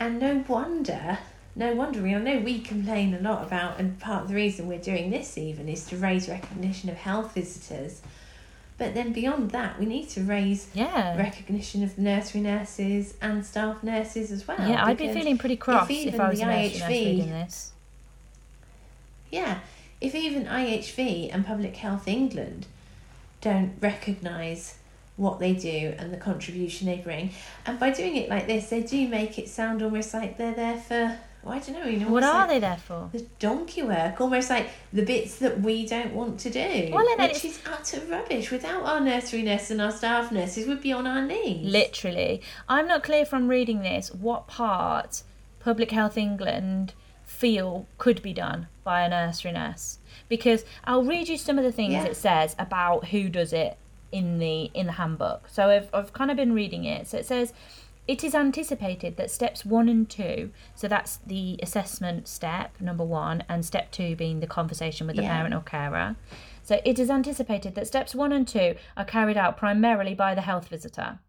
[0.01, 1.19] And no wonder,
[1.57, 4.67] no wonder, we I know we complain a lot about, and part of the reason
[4.69, 8.01] we're doing this even is to raise recognition of health visitors.
[8.79, 13.83] But then beyond that, we need to raise yeah recognition of nursery nurses and staff
[13.83, 14.57] nurses as well.
[14.67, 16.89] yeah i'd be feeling pretty cross if, even i was the a nursery nurse IHV
[16.89, 17.73] reading this
[19.31, 19.59] Yeah,
[20.01, 22.67] if even IHV and Public Health England
[23.43, 24.79] don't recognise
[25.17, 27.31] what they do and the contribution they bring,
[27.67, 30.79] and by doing it like this, they do make it sound almost like they're there
[30.79, 33.83] for, well, I don't know, you know, what are like they there for The donkey
[33.83, 37.61] work, almost like the bits that we don't want to do, Well, which it's- is
[37.67, 38.51] utter rubbish.
[38.51, 41.67] Without our nursery nurses and our staff nurses, we'd be on our knees.
[41.71, 42.43] Literally.
[42.69, 45.23] I'm not clear from reading this what part
[45.61, 49.99] Public Health England feel could be done by a nursery nurse.
[50.29, 52.05] Because I'll read you some of the things Yeah.
[52.05, 53.77] it says about who does it
[54.13, 55.49] in the in the handbook.
[55.49, 57.07] So I've I've kind of been reading it.
[57.07, 57.53] So it says
[58.11, 63.45] it is anticipated that steps one and two, so that's the assessment step, number one,
[63.49, 65.37] and step two being the conversation with the Yeah.
[65.37, 66.17] parent or carer.
[66.65, 70.41] So it is anticipated that steps one and two are carried out primarily by the
[70.41, 71.21] health visitor.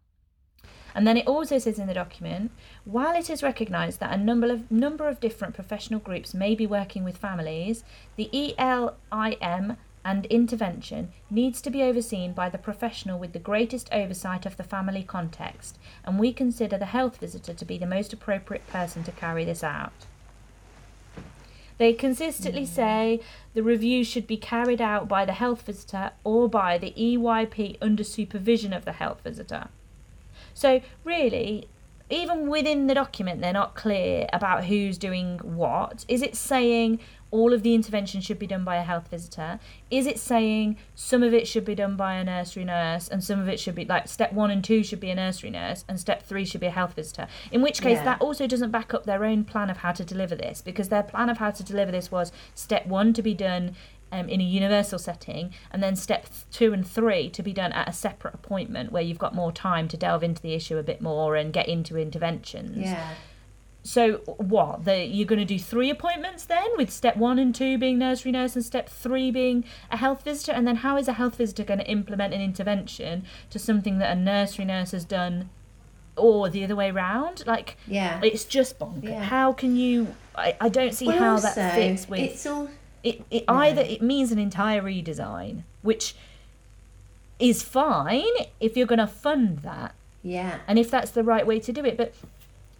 [0.92, 2.50] And then it also says in the document,
[2.84, 6.66] while it is recognised that a number of number of different professional groups may be
[6.66, 7.84] working with families,
[8.16, 14.46] the ELIM and intervention needs to be overseen by the professional with the greatest oversight
[14.46, 18.66] of the family context, and we consider the health visitor to be the most appropriate
[18.66, 20.06] person to carry this out.
[21.78, 23.20] They consistently say
[23.54, 28.04] the review should be carried out by the health visitor or by the EYP under
[28.04, 29.68] supervision of the health visitor.
[30.54, 31.66] So, really,
[32.10, 36.04] even within the document, they're not clear about who's doing what.
[36.08, 37.00] Is it saying
[37.32, 39.58] all of the intervention should be done by a health visitor?
[39.90, 43.40] Is it saying some of it should be done by a nursery nurse and some
[43.40, 45.98] of it should be like step one and two should be a nursery nurse and
[45.98, 47.26] step three should be a health visitor?
[47.50, 48.04] In which case, Yeah.
[48.04, 51.02] that also doesn't back up their own plan of how to deliver this because their
[51.02, 53.74] plan of how to deliver this was step one to be done
[54.12, 57.88] um, in a universal setting, and then step two and three to be done at
[57.88, 61.00] a separate appointment where you've got more time to delve into the issue a bit
[61.00, 62.76] more and get into interventions.
[62.76, 63.14] Yeah.
[63.84, 64.84] So what?
[64.84, 68.30] The, you're going to do three appointments then, with step one and two being nursery
[68.30, 71.64] nurse and step three being a health visitor, and then how is a health visitor
[71.64, 75.50] going to implement an intervention to something that a nursery nurse has done,
[76.16, 77.44] or the other way round?
[77.46, 78.20] Like Yeah.
[78.22, 79.02] it's just bonkers.
[79.04, 79.24] Yeah.
[79.24, 80.14] How can you?
[80.36, 82.68] I, I don't see Well, how also, that fits with It's all.
[83.02, 83.54] it, it No.
[83.54, 86.14] either it means an entire redesign which
[87.38, 88.22] is fine
[88.60, 90.60] if you're going to fund that Yeah.
[90.68, 92.14] and if that's the right way to do it but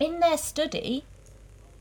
[0.02, 1.04] in their study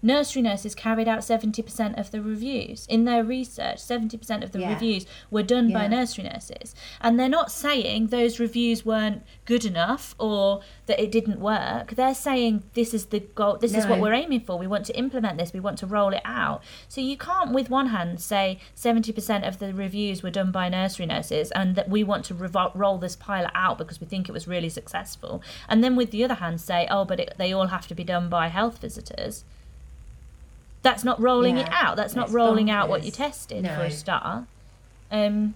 [0.01, 2.85] nursery nurses carried out 70% of the reviews.
[2.87, 4.73] In their research, 70% of the Yeah.
[4.73, 6.73] reviews were done by nursery nurses.
[7.01, 11.91] And they're not saying those reviews weren't good enough or that it didn't work.
[11.95, 14.57] They're saying this is the goal, this is what we're aiming for.
[14.57, 16.63] We want to implement this, we want to roll it out.
[16.87, 21.05] So you can't, with one hand, say 70% of the reviews were done by nursery
[21.05, 24.31] nurses and that we want to revol- roll this pilot out because we think it
[24.31, 25.41] was really successful.
[25.69, 28.03] And then with the other hand, say, oh, but it, they all have to be
[28.03, 29.43] done by health visitors.
[30.83, 31.95] That's not rolling it out.
[31.95, 33.05] That's not that's rolling out what bonkers.
[33.05, 34.45] you tested for a start.
[35.11, 35.53] Um,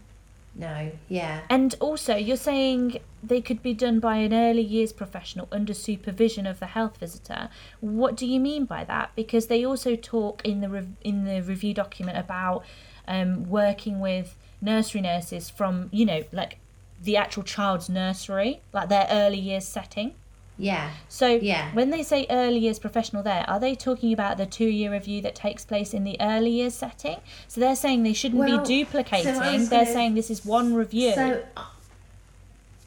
[0.54, 1.42] No, yeah.
[1.50, 6.46] and also, you're saying they could be done by an early years professional under supervision
[6.46, 7.50] of the health visitor.
[7.82, 9.12] What do you mean by that?
[9.16, 12.64] Because they also talk in the rev- in the review document about
[13.08, 16.58] um, working with nursery nurses from you know like
[17.02, 20.14] the actual child's nursery, like their early years setting.
[20.58, 20.92] Yeah.
[21.10, 21.74] So Yeah.
[21.74, 25.22] when they say early years professional there, are they talking about the two year review
[25.22, 27.18] that takes place in the early years setting?
[27.48, 29.34] So they're saying they shouldn't Well, be duplicating.
[29.36, 31.14] so was they're gonna- saying this is one review.
[31.14, 31.64] So, uh,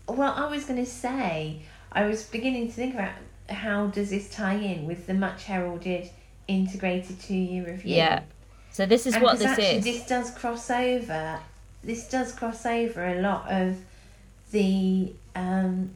[0.09, 1.61] well, I was going to say,
[1.93, 3.12] I was beginning to think about
[3.51, 6.11] how does this tie in with the much heralded
[6.47, 7.97] integrated two year review.
[7.97, 8.23] Yeah.
[8.71, 9.85] So this is And what this actually is.
[9.85, 11.41] This does cross over.
[11.85, 13.77] This does cross over a lot of
[14.51, 15.91] the um,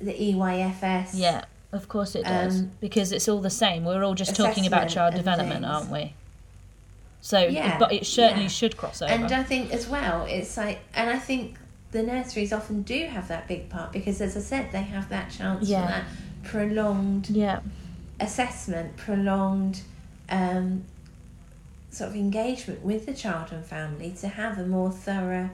[0.00, 1.10] the EYFS.
[1.14, 2.60] Yeah, of course it does.
[2.60, 3.84] Um, because it's all the same.
[3.84, 5.66] We're all just talking about child development, things.
[5.66, 6.14] aren't we?
[7.20, 8.48] So, Yeah, but it certainly yeah.
[8.48, 9.12] should cross over.
[9.12, 11.56] And I think as well, it's like, and I think
[11.90, 15.30] the nurseries often do have that big part because, as I said, they have that
[15.30, 15.82] chance Yeah.
[15.86, 16.04] for that
[16.44, 17.60] prolonged yeah,
[18.20, 19.80] assessment, prolonged
[20.28, 20.84] um,
[21.90, 25.50] sort of engagement with the child and family to have a more thorough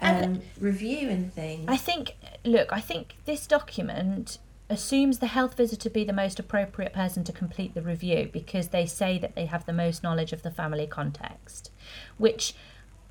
[0.00, 1.66] um, And- review and things.
[1.68, 4.38] I think, look, I think this document
[4.68, 8.68] assumes the health visitor to be the most appropriate person to complete the review because
[8.68, 11.70] they say that they have the most knowledge of the family context.
[12.18, 12.54] Which,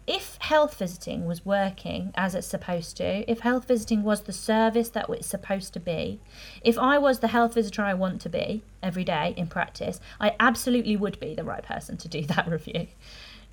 [0.08, 4.90] if health visiting was working as it's supposed to, if health visiting was the service
[4.90, 6.20] that it's supposed to be,
[6.64, 10.36] if I was the health visitor I want to be every day in practice, I
[10.40, 12.88] absolutely would be the right person to do that review.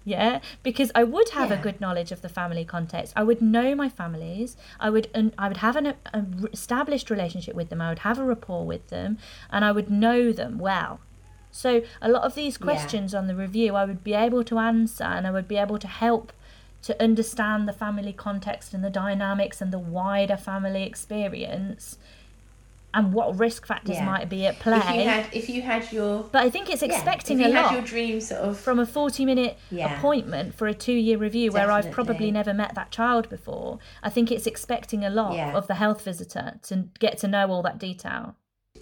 [0.06, 3.12] Yeah, because I would have a good knowledge of the family context.
[3.16, 4.56] I would know my families.
[4.78, 7.80] I would I would have an a, a established relationship with them.
[7.82, 9.18] I would have a rapport with them,
[9.50, 11.00] and I would know them well.
[11.50, 12.64] So a lot of these Yeah.
[12.64, 15.78] questions on the review, I would be able to answer, and I would be able
[15.80, 16.32] to help
[16.82, 21.98] to understand the family context and the dynamics and the wider family experience,
[22.96, 24.06] and what risk factors Yeah.
[24.06, 24.78] might be at play.
[24.78, 27.54] If you had, if you had your but I think it's expecting yeah, if a
[27.54, 29.98] you lot had your dream sort of from a 40 minute Yeah.
[29.98, 34.08] appointment for a two year review where I've probably never met that child before, I
[34.08, 35.54] think it's expecting a lot Yeah.
[35.54, 38.34] of the health visitor to get to know all that detail.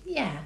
[0.05, 0.39] Yeah,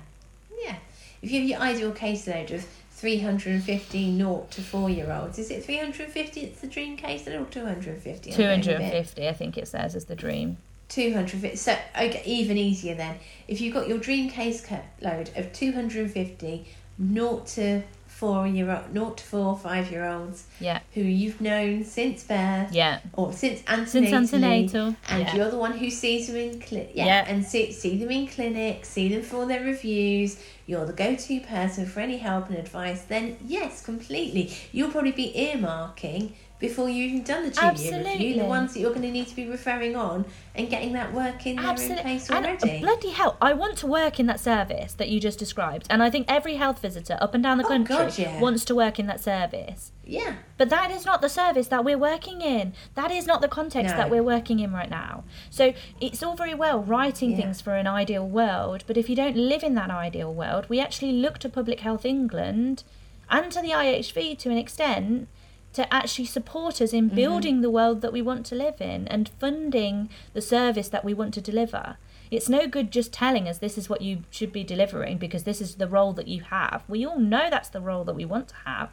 [0.64, 0.76] yeah.
[1.20, 5.62] If you have your ideal caseload of 350 naught to four year olds, is it
[5.64, 6.40] 350?
[6.40, 8.30] It's the dream caseload or 250?
[8.32, 10.56] I'm getting a bit- 250, I think it says, is the dream.
[10.88, 11.56] 250.
[11.56, 13.16] So, okay, even easier then.
[13.46, 14.64] If you've got your dream case
[15.00, 16.66] load of 250
[16.98, 21.84] naught to four year old, naught to four, five year olds Yeah, who you've known
[21.84, 22.98] since birth yeah.
[23.12, 23.86] or since antenatal,
[24.26, 24.96] Since antenatal.
[25.08, 25.36] and yeah.
[25.36, 26.90] you're the one who sees them in clinic.
[26.94, 27.24] Yeah, Yeah.
[27.28, 30.42] and see, see them in clinic, see them for their reviews.
[30.66, 33.02] You're the go-to person for any help and advice.
[33.02, 34.52] Then yes, completely.
[34.72, 38.32] You'll probably be earmarking before you've even done the review Absolutely.
[38.38, 40.24] the ones that you're going to need to be referring on
[40.56, 42.02] and getting that work in there in Absolutely.
[42.02, 42.80] place And uh, already.
[42.80, 45.86] bloody hell, I want to work in that service that you just described.
[45.88, 48.40] And I think every health visitor up and down the Oh, country God, yeah.
[48.40, 49.92] wants to work in that service.
[50.04, 52.72] yeah, But that is not the service that we're working in.
[52.96, 53.98] That is not the context No.
[53.98, 55.22] that we're working in right now.
[55.50, 57.36] So it's all very well writing Yeah.
[57.36, 60.80] things for an ideal world, but if you don't live in that ideal world, we
[60.80, 62.82] actually look to Public Health England
[63.30, 65.28] and to the IHV to an extent
[65.72, 67.16] to actually support us in mm-hmm.
[67.16, 71.14] building the world that we want to live in and funding the service that we
[71.14, 71.96] want to deliver.
[72.30, 75.60] It's no good just telling us this is what you should be delivering because this
[75.60, 76.82] is the role that you have.
[76.88, 78.90] We all know that's the role that we want to have.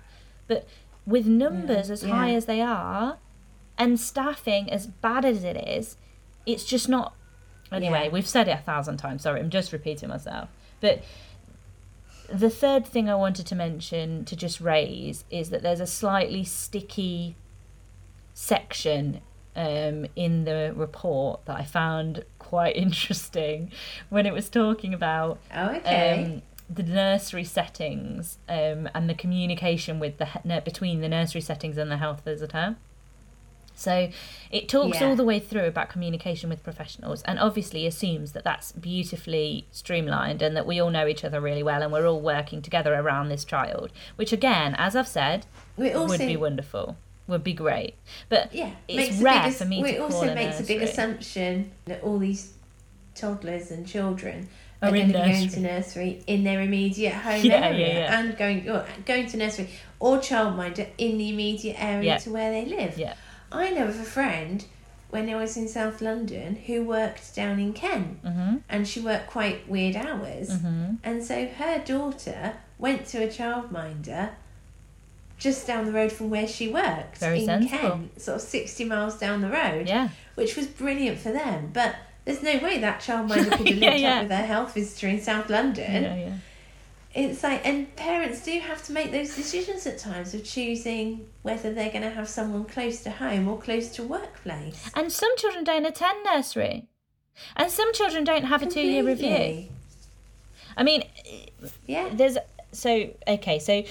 [0.47, 0.67] But
[1.05, 3.17] with mm, numbers as high as they are
[3.77, 5.97] and staffing as bad as it is,
[6.45, 7.13] it's just not.
[7.71, 8.11] Anyway, Yeah.
[8.11, 9.23] we've said it a thousand times.
[9.23, 10.49] Sorry, I'm just repeating myself.
[10.79, 11.03] But
[12.33, 16.43] the third thing I wanted to mention to just raise is that there's a slightly
[16.43, 17.35] sticky
[18.33, 19.21] section
[19.55, 23.71] um, in the report that I found quite interesting
[24.09, 29.99] when it was talking about oh okay, um, the nursery settings um, and the communication
[29.99, 32.75] with the between the nursery settings and the health visitor.
[33.75, 34.09] So
[34.51, 35.07] it talks Yeah.
[35.09, 40.41] all the way through about communication with professionals and obviously assumes that that's beautifully streamlined
[40.41, 43.29] and that we all know each other really well and we're all working together around
[43.29, 45.45] this child, which again, as I've said,
[45.77, 46.95] would be wonderful,
[47.27, 47.95] would be great.
[48.29, 52.17] But yeah it's rare big, for me it also makes a big assumption that all
[52.17, 52.53] these
[53.13, 54.47] toddlers and children
[54.81, 55.49] Are are, in going to nursery.
[55.49, 58.19] to nursery in their immediate home Yeah, yeah, area yeah.
[58.19, 59.69] and going going to nursery
[59.99, 62.17] or childminder in the immediate area Yeah.
[62.19, 62.97] to where they live.
[63.51, 64.65] I know of a friend
[65.09, 69.27] when I was in South London who worked down in Kent hmm and she worked
[69.27, 70.53] quite weird hours.
[70.61, 74.31] hmm And so her daughter went to a childminder
[75.37, 77.77] just down the road from where she worked Very in sensible.
[77.77, 80.09] Kent, sort of 60 miles down the road, Yeah.
[80.35, 81.71] which was brilliant for them.
[81.73, 84.15] But there's no way that childminder could have Yeah, lived yeah.
[84.15, 86.03] up with her health visitor in South London.
[86.03, 86.33] Yeah, yeah.
[87.15, 91.73] It's like, and parents do have to make those decisions at times of choosing whether
[91.73, 94.91] they're going to have someone close to home or close to workplace.
[94.93, 96.87] And some children don't attend nursery.
[97.55, 99.69] And some children don't have a two year review.
[100.75, 101.03] I mean,
[101.87, 102.09] Yeah.
[102.11, 102.37] there's
[102.73, 103.83] so okay so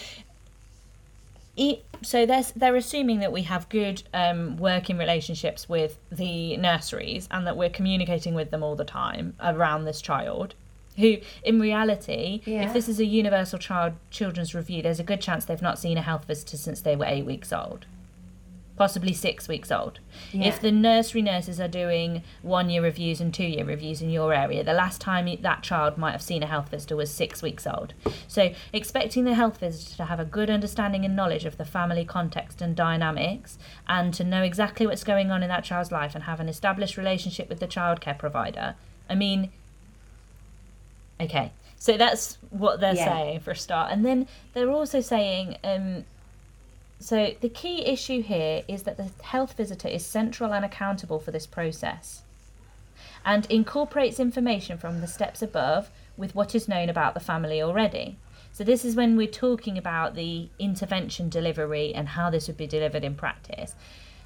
[2.02, 7.46] so there's they're assuming that we have good um, working relationships with the nurseries and
[7.46, 10.54] that we're communicating with them all the time around this child
[10.96, 12.62] who in reality Yeah.
[12.66, 15.96] if this is a universal child children's review there's a good chance they've not seen
[15.98, 17.86] a health visitor since they were eight weeks old
[18.76, 20.00] possibly six weeks old
[20.32, 20.48] Yeah.
[20.48, 24.34] if the nursery nurses are doing one year reviews and two year reviews in your
[24.34, 27.68] area, the last time that child might have seen a health visitor was six weeks
[27.68, 27.94] old.
[28.26, 32.04] So, expecting the health visitor to have a good understanding and knowledge of the family
[32.04, 36.24] context and dynamics and to know exactly what's going on in that child's life and
[36.24, 38.74] have an established relationship with the childcare provider.
[39.08, 39.52] I mean,
[41.20, 41.52] okay.
[41.78, 43.04] So that's what they're Yeah.
[43.04, 43.92] saying for a start.
[43.92, 46.04] And then they're also saying um,
[46.98, 51.32] so the key issue here is that the health visitor is central and accountable for
[51.32, 52.22] this process
[53.26, 58.16] and incorporates information from the steps above with what is known about the family already.
[58.52, 62.66] So this is when we're talking about the intervention delivery and how this would be
[62.66, 63.74] delivered in practice.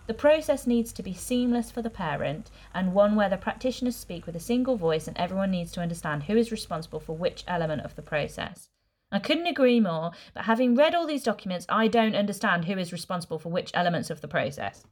[0.08, 4.24] The process needs to be seamless for the parent and one where the practitioners speak
[4.24, 7.82] with a single voice and everyone needs to understand who is responsible for which element
[7.82, 8.70] of the process.
[9.12, 12.90] I couldn't agree more, but having read all these documents, I don't understand who is
[12.90, 14.86] responsible for which elements of the process.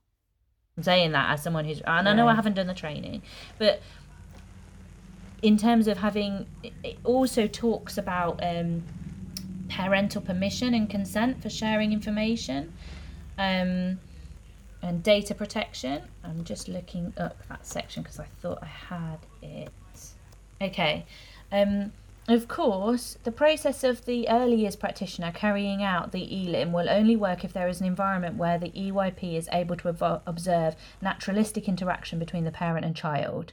[0.77, 3.23] I'm saying that as someone who's, and I know I haven't done the training,
[3.59, 3.81] but
[5.41, 8.83] in terms of having, it- also talks about um,
[9.71, 12.75] parental permission and consent for sharing information
[13.39, 13.99] um,
[14.83, 16.03] and data protection.
[16.25, 19.71] I'm just looking up that section because I thought I had it.
[20.61, 21.07] Okay.
[21.53, 21.93] Um,
[22.29, 27.15] of course, the process of the early years practitioner carrying out the ELIM will only
[27.15, 32.19] work if there is an environment where the EYP is able to observe naturalistic interaction
[32.19, 33.53] between the parent and child.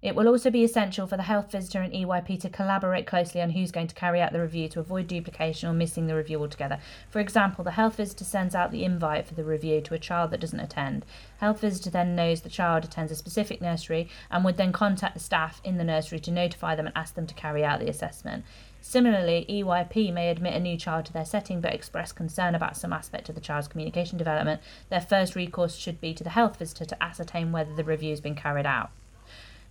[0.00, 3.50] It will also be essential for the health visitor and EYP to collaborate closely on
[3.50, 6.78] who's going to carry out the review to avoid duplication or missing the review altogether.
[7.10, 10.30] For example, the health visitor sends out the invite for the review to a child
[10.30, 11.04] that doesn't attend.
[11.38, 15.20] Health visitor then knows the child attends a specific nursery and would then contact the
[15.20, 18.44] staff in the nursery to notify them and ask them to carry out the assessment.
[18.80, 22.92] Similarly, EYP may admit a new child to their setting but express concern about some
[22.92, 24.60] aspect of the child's communication development.
[24.90, 28.20] Their first recourse should be to the health visitor to ascertain whether the review has
[28.20, 28.92] been carried out.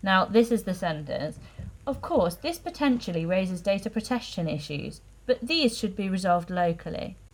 [0.02, 1.40] Now, this is the sentence.
[1.86, 7.16] Of course, this potentially raises data protection issues, but these should be resolved locally.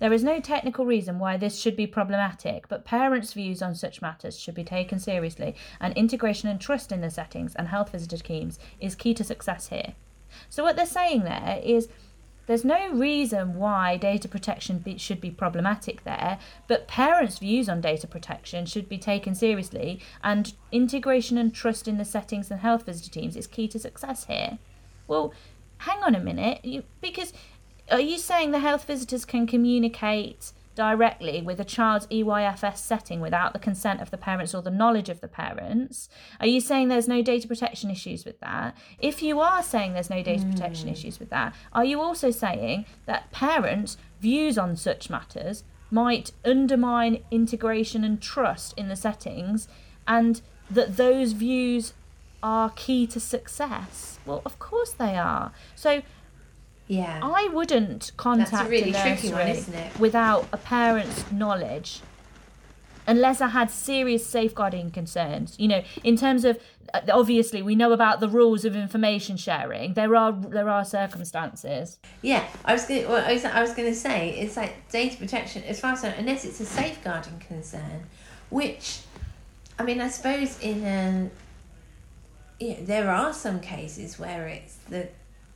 [0.00, 4.02] There is no technical reason why this should be problematic, but parents' views on such
[4.02, 8.18] matters should be taken seriously, and integration and trust in the settings and health visitor
[8.18, 9.94] teams is key to success here.
[10.50, 11.88] So, what they're saying there is
[12.46, 16.38] there's no reason why data protection be, should be problematic there,
[16.68, 21.98] but parents' views on data protection should be taken seriously, and integration and trust in
[21.98, 24.58] the settings and health visitor teams is key to success here.
[25.06, 25.32] Well,
[25.78, 27.32] hang on a minute, you, because
[27.90, 33.52] are you saying the health visitors can communicate directly with a child's EYFS setting without
[33.52, 36.08] the consent of the parents or the knowledge of the parents?
[36.40, 38.76] Are you saying there's no data protection issues with that?
[38.98, 40.94] If you are saying there's no data protection hmm.
[40.94, 47.22] issues with that, are you also saying that parents' views on such matters might undermine
[47.30, 49.68] integration and trust in the settings
[50.08, 51.92] and that those views
[52.42, 54.18] are key to success?
[54.26, 55.52] Well, of course they are.
[55.74, 56.02] So
[56.86, 57.20] Yeah.
[57.22, 59.98] I wouldn't contact really a tricky one, isn't it?
[59.98, 62.00] without a parent's knowledge.
[63.06, 65.56] unless I had serious safeguarding concerns.
[65.58, 66.58] You know, in terms of
[66.92, 69.94] uh, obviously we know about the rules of information sharing.
[69.94, 71.98] There are there are circumstances.
[72.22, 73.08] Yeah, I was going.
[73.08, 75.62] Well, I was, I was going to say it's like data protection.
[75.64, 78.04] As far as I know, unless it's a safeguarding concern,
[78.50, 79.00] which,
[79.78, 81.30] I mean, I suppose in a,
[82.60, 85.08] you know, there are some cases where it's the,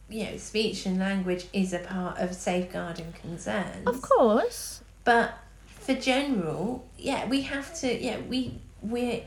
[0.09, 3.86] you know, speech and language is a part of safeguarding concerns.
[3.86, 4.82] Of course.
[5.05, 8.02] But for general, yeah, we have to.
[8.02, 9.22] Yeah, we we're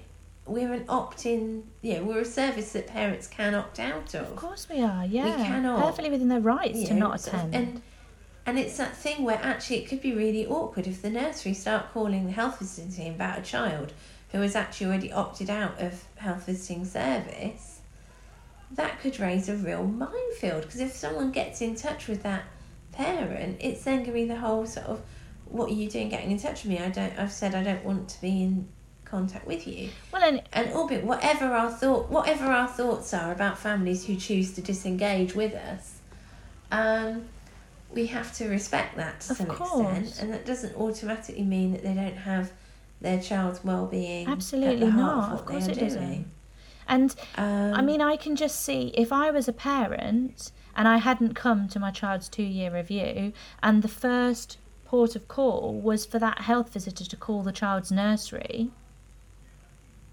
[0.45, 1.63] we're an opt-in.
[1.81, 4.27] Yeah, we're a service that parents can opt out of.
[4.27, 5.05] Of course we are.
[5.05, 7.55] Yeah, we cannot, perfectly within their rights you to know, not attend.
[7.55, 7.81] And
[8.45, 11.91] and it's that thing where actually it could be really awkward if the nursery start
[11.93, 13.93] calling the health visiting team about a child
[14.31, 17.70] who has actually already opted out of health visiting service.
[18.76, 22.43] That could raise a real minefield because if someone gets in touch with that
[22.93, 25.02] parent, it's then going to be the whole sort of,
[25.45, 26.80] "What are you doing getting in touch with me?
[26.80, 27.18] I don't.
[27.19, 28.68] I've said I don't want to be in
[29.06, 33.57] contact with you." well, and and albeit whatever our thought whatever our thoughts are about
[33.57, 35.99] families who choose to disengage with us
[36.72, 37.23] um
[37.93, 39.98] we have to respect that to Of some course.
[39.98, 42.53] extent and that doesn't automatically mean that they don't have
[43.02, 45.39] their child's well-being Absolutely the heart not.
[45.41, 46.26] of, course they it doesn't.
[46.87, 50.97] And um, I mean, I can just see if I was a parent and I
[50.97, 56.05] hadn't come to my child's two year review, and the first port of call was
[56.05, 58.71] for that health visitor to call the child's nursery.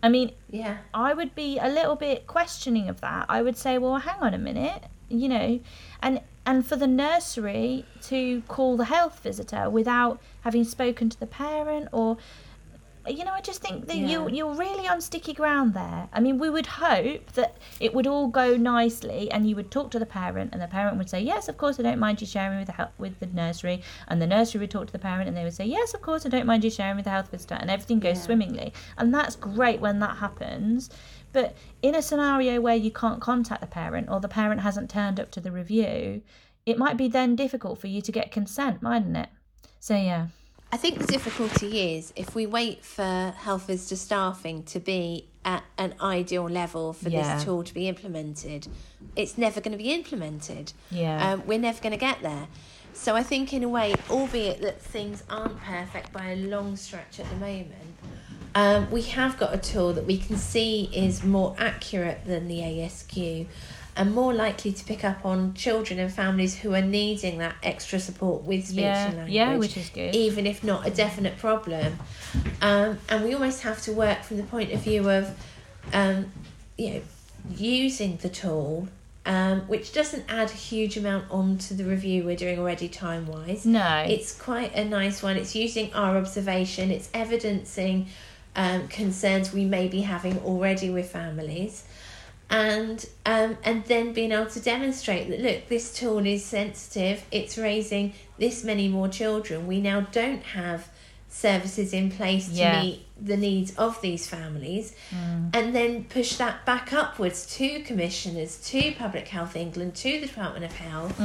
[0.03, 3.27] I mean, yeah I would be a little bit questioning of that.
[3.29, 5.61] I would say, well, hang on a minute, you know,
[6.03, 11.27] and and for the nursery to call the health visitor without having spoken to the
[11.27, 12.17] parent or
[13.09, 14.29] you know, I just think that you Yeah.
[14.29, 16.09] you're really on sticky ground there.
[16.13, 19.91] I mean, we would hope that it would all go nicely, and you would talk
[19.93, 22.27] to the parent, and the parent would say, "Yes, of course, I don't mind you
[22.27, 25.29] sharing with the hel- with the nursery," and the nursery would talk to the parent,
[25.29, 27.31] and they would say, "Yes, of course, I don't mind you sharing with the health
[27.31, 28.23] visitor," and everything goes Yeah.
[28.23, 30.91] swimmingly, and that's great when that happens.
[31.33, 35.21] But in a scenario where you can't contact the parent or the parent hasn't turned
[35.21, 36.23] up to the review,
[36.67, 39.29] it might be then difficult for you to get consent, mightn't it?
[39.81, 40.27] So yeah.
[40.71, 45.65] I think the difficulty is if we wait for health visitor staffing to be at
[45.79, 47.37] an ideal level for Yeah.
[47.37, 48.69] this tool to be implemented,
[49.17, 50.73] it's never going to be implemented.
[50.91, 51.33] Yeah.
[51.33, 52.49] Um, we're never going to get there.
[52.93, 57.19] So I think, in a way, albeit that things aren't perfect by a long stretch
[57.21, 57.97] at the moment,
[58.55, 62.59] um, we have got a tool that we can see is more accurate than the
[62.61, 63.47] ASQ
[63.99, 67.99] and more likely to pick up on children and families who are needing that extra
[67.99, 70.15] support with speech Yeah, and language yeah, which is good.
[70.15, 71.99] even if not a definite problem.
[72.63, 75.37] Um, and we almost have to work from the point of view of,
[75.93, 76.33] um,
[76.77, 77.01] you know,
[77.57, 78.89] using the tool,
[79.27, 83.67] um, which doesn't add a huge amount onto the review we're doing already time wise.
[83.67, 84.05] No.
[84.09, 85.37] It's quite a nice one.
[85.37, 86.91] It's using our observation.
[86.91, 88.07] It's evidencing
[88.57, 91.85] um, concerns we may be having already with families,
[92.51, 97.25] and um, and then being able to demonstrate that look, this tool is sensitive.
[97.31, 99.67] It's raising this many more children.
[99.67, 100.89] We now don't have
[101.31, 102.83] services in place to Yeah.
[102.83, 104.95] meet the needs of these families,
[105.53, 110.65] and then push that back upwards to commissioners, to Public Health England, to the Department
[110.65, 111.17] of Health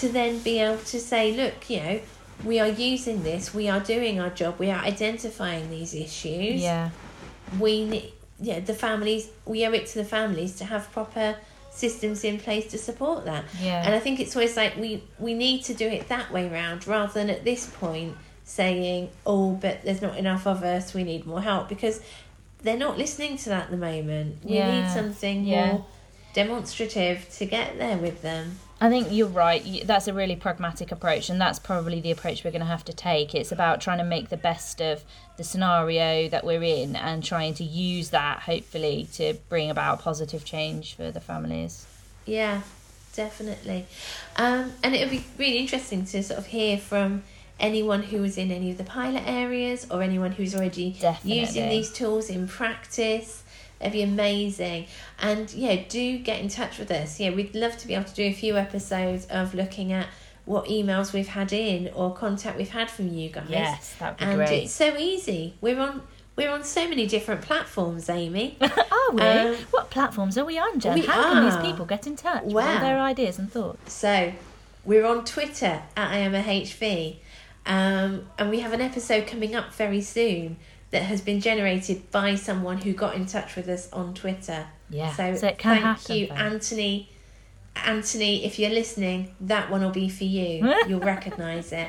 [0.00, 2.00] to then be able to say, look, you know,
[2.44, 6.60] we are using this, we are doing our job, we are identifying these issues.
[6.60, 6.90] yeah.
[7.58, 11.36] We yeah, the families, we owe it to the families to have proper
[11.70, 13.44] systems in place to support that.
[13.60, 13.84] Yeah.
[13.84, 16.86] And I think it's always like we, we need to do it that way round
[16.86, 21.26] rather than at this point saying, oh, but there's not enough of us, we need
[21.26, 22.00] more help because
[22.62, 24.44] they're not listening to that at the moment.
[24.44, 24.82] We Yeah.
[24.82, 25.66] need something Yeah.
[25.72, 25.86] more
[26.34, 28.58] demonstrative to get there with them.
[28.82, 29.82] I think you're right.
[29.84, 32.94] That's a really pragmatic approach, and that's probably the approach we're going to have to
[32.94, 33.34] take.
[33.34, 35.04] It's about trying to make the best of
[35.36, 40.46] the scenario that we're in and trying to use that, hopefully, to bring about positive
[40.46, 41.86] change for the families.
[42.24, 42.62] Yeah,
[43.14, 43.86] definitely.
[44.36, 47.22] Um, and it would be really interesting to sort of hear from
[47.58, 51.40] anyone who was in any of the pilot areas or anyone who's already Definitely.
[51.40, 53.42] using these tools in practice.
[53.80, 54.86] That'd be amazing.
[55.18, 57.18] And yeah, do get in touch with us.
[57.18, 60.06] Yeah, we'd love to be able to do a few episodes of looking at
[60.44, 63.46] what emails we've had in or contact we've had from you guys.
[63.48, 64.64] Yes, that'd be and great.
[64.64, 65.54] it's so easy.
[65.60, 66.02] We're on
[66.36, 68.56] we're on so many different platforms, Amy.
[68.60, 69.20] are we?
[69.22, 70.94] Um, what platforms are we on, Jen?
[70.94, 72.74] we How can these people get in touch with Wow.
[72.74, 73.92] all their ideas and thoughts?
[73.92, 74.32] So
[74.84, 77.16] we're on Twitter at I am a HV.
[77.66, 80.56] Um, and we have an episode coming up very soon
[80.90, 84.66] that has been generated by someone who got in touch with us on Twitter.
[84.88, 86.40] Yeah, So, so thank happen, you, folks.
[86.40, 87.08] Anthony.
[87.76, 90.74] Anthony, if you're listening, that one will be for you.
[90.88, 91.88] You'll recognise it.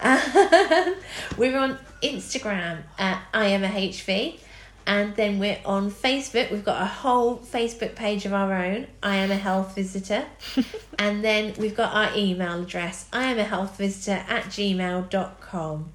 [0.00, 0.94] Um,
[1.36, 4.38] we're on Instagram at I am a HV.
[4.86, 6.50] And then we're on Facebook.
[6.50, 8.86] We've got a whole Facebook page of our own.
[9.02, 10.24] I am a health visitor.
[10.98, 13.06] and then we've got our email address.
[13.12, 15.92] I am a health visitor at gmail.com.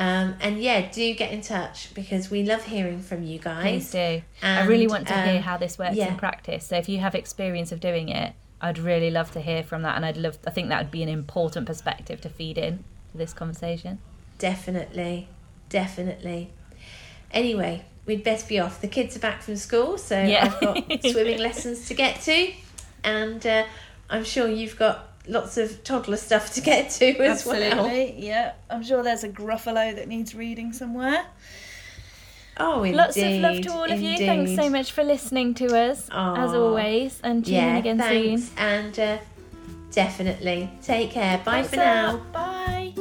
[0.00, 3.62] Um, and yeah, do get in touch because we love hearing from you guys.
[3.62, 4.22] Please do.
[4.42, 6.08] I really want to hear um, how this works yeah.
[6.08, 6.66] in practice.
[6.66, 8.32] So if you have experience of doing it,
[8.62, 10.38] I'd really love to hear from that, and I'd love.
[10.46, 12.82] I think that would be an important perspective to feed in
[13.12, 13.98] to this conversation.
[14.38, 15.28] Definitely,
[15.68, 16.50] definitely.
[17.30, 18.80] Anyway, we'd best be off.
[18.80, 20.46] The kids are back from school, so Yeah.
[20.46, 22.52] I've got swimming lessons to get to,
[23.04, 23.66] and uh,
[24.08, 27.62] I'm sure you've got lots of toddler stuff to get to as well.
[27.62, 28.52] Absolutely, yeah.
[28.68, 31.24] I'm sure there's a Gruffalo that needs reading somewhere.
[32.56, 32.96] Oh, indeed.
[32.98, 34.18] Lots of love to all of you.
[34.18, 36.54] Thanks so much for listening to us, as Aw.
[36.54, 38.58] always, and tune in Yeah, again thanks, soon.
[38.58, 39.18] and uh,
[39.92, 41.38] definitely take care.
[41.38, 42.12] Bye Thanks for a now.
[42.12, 42.32] lot.
[42.32, 42.94] Bye.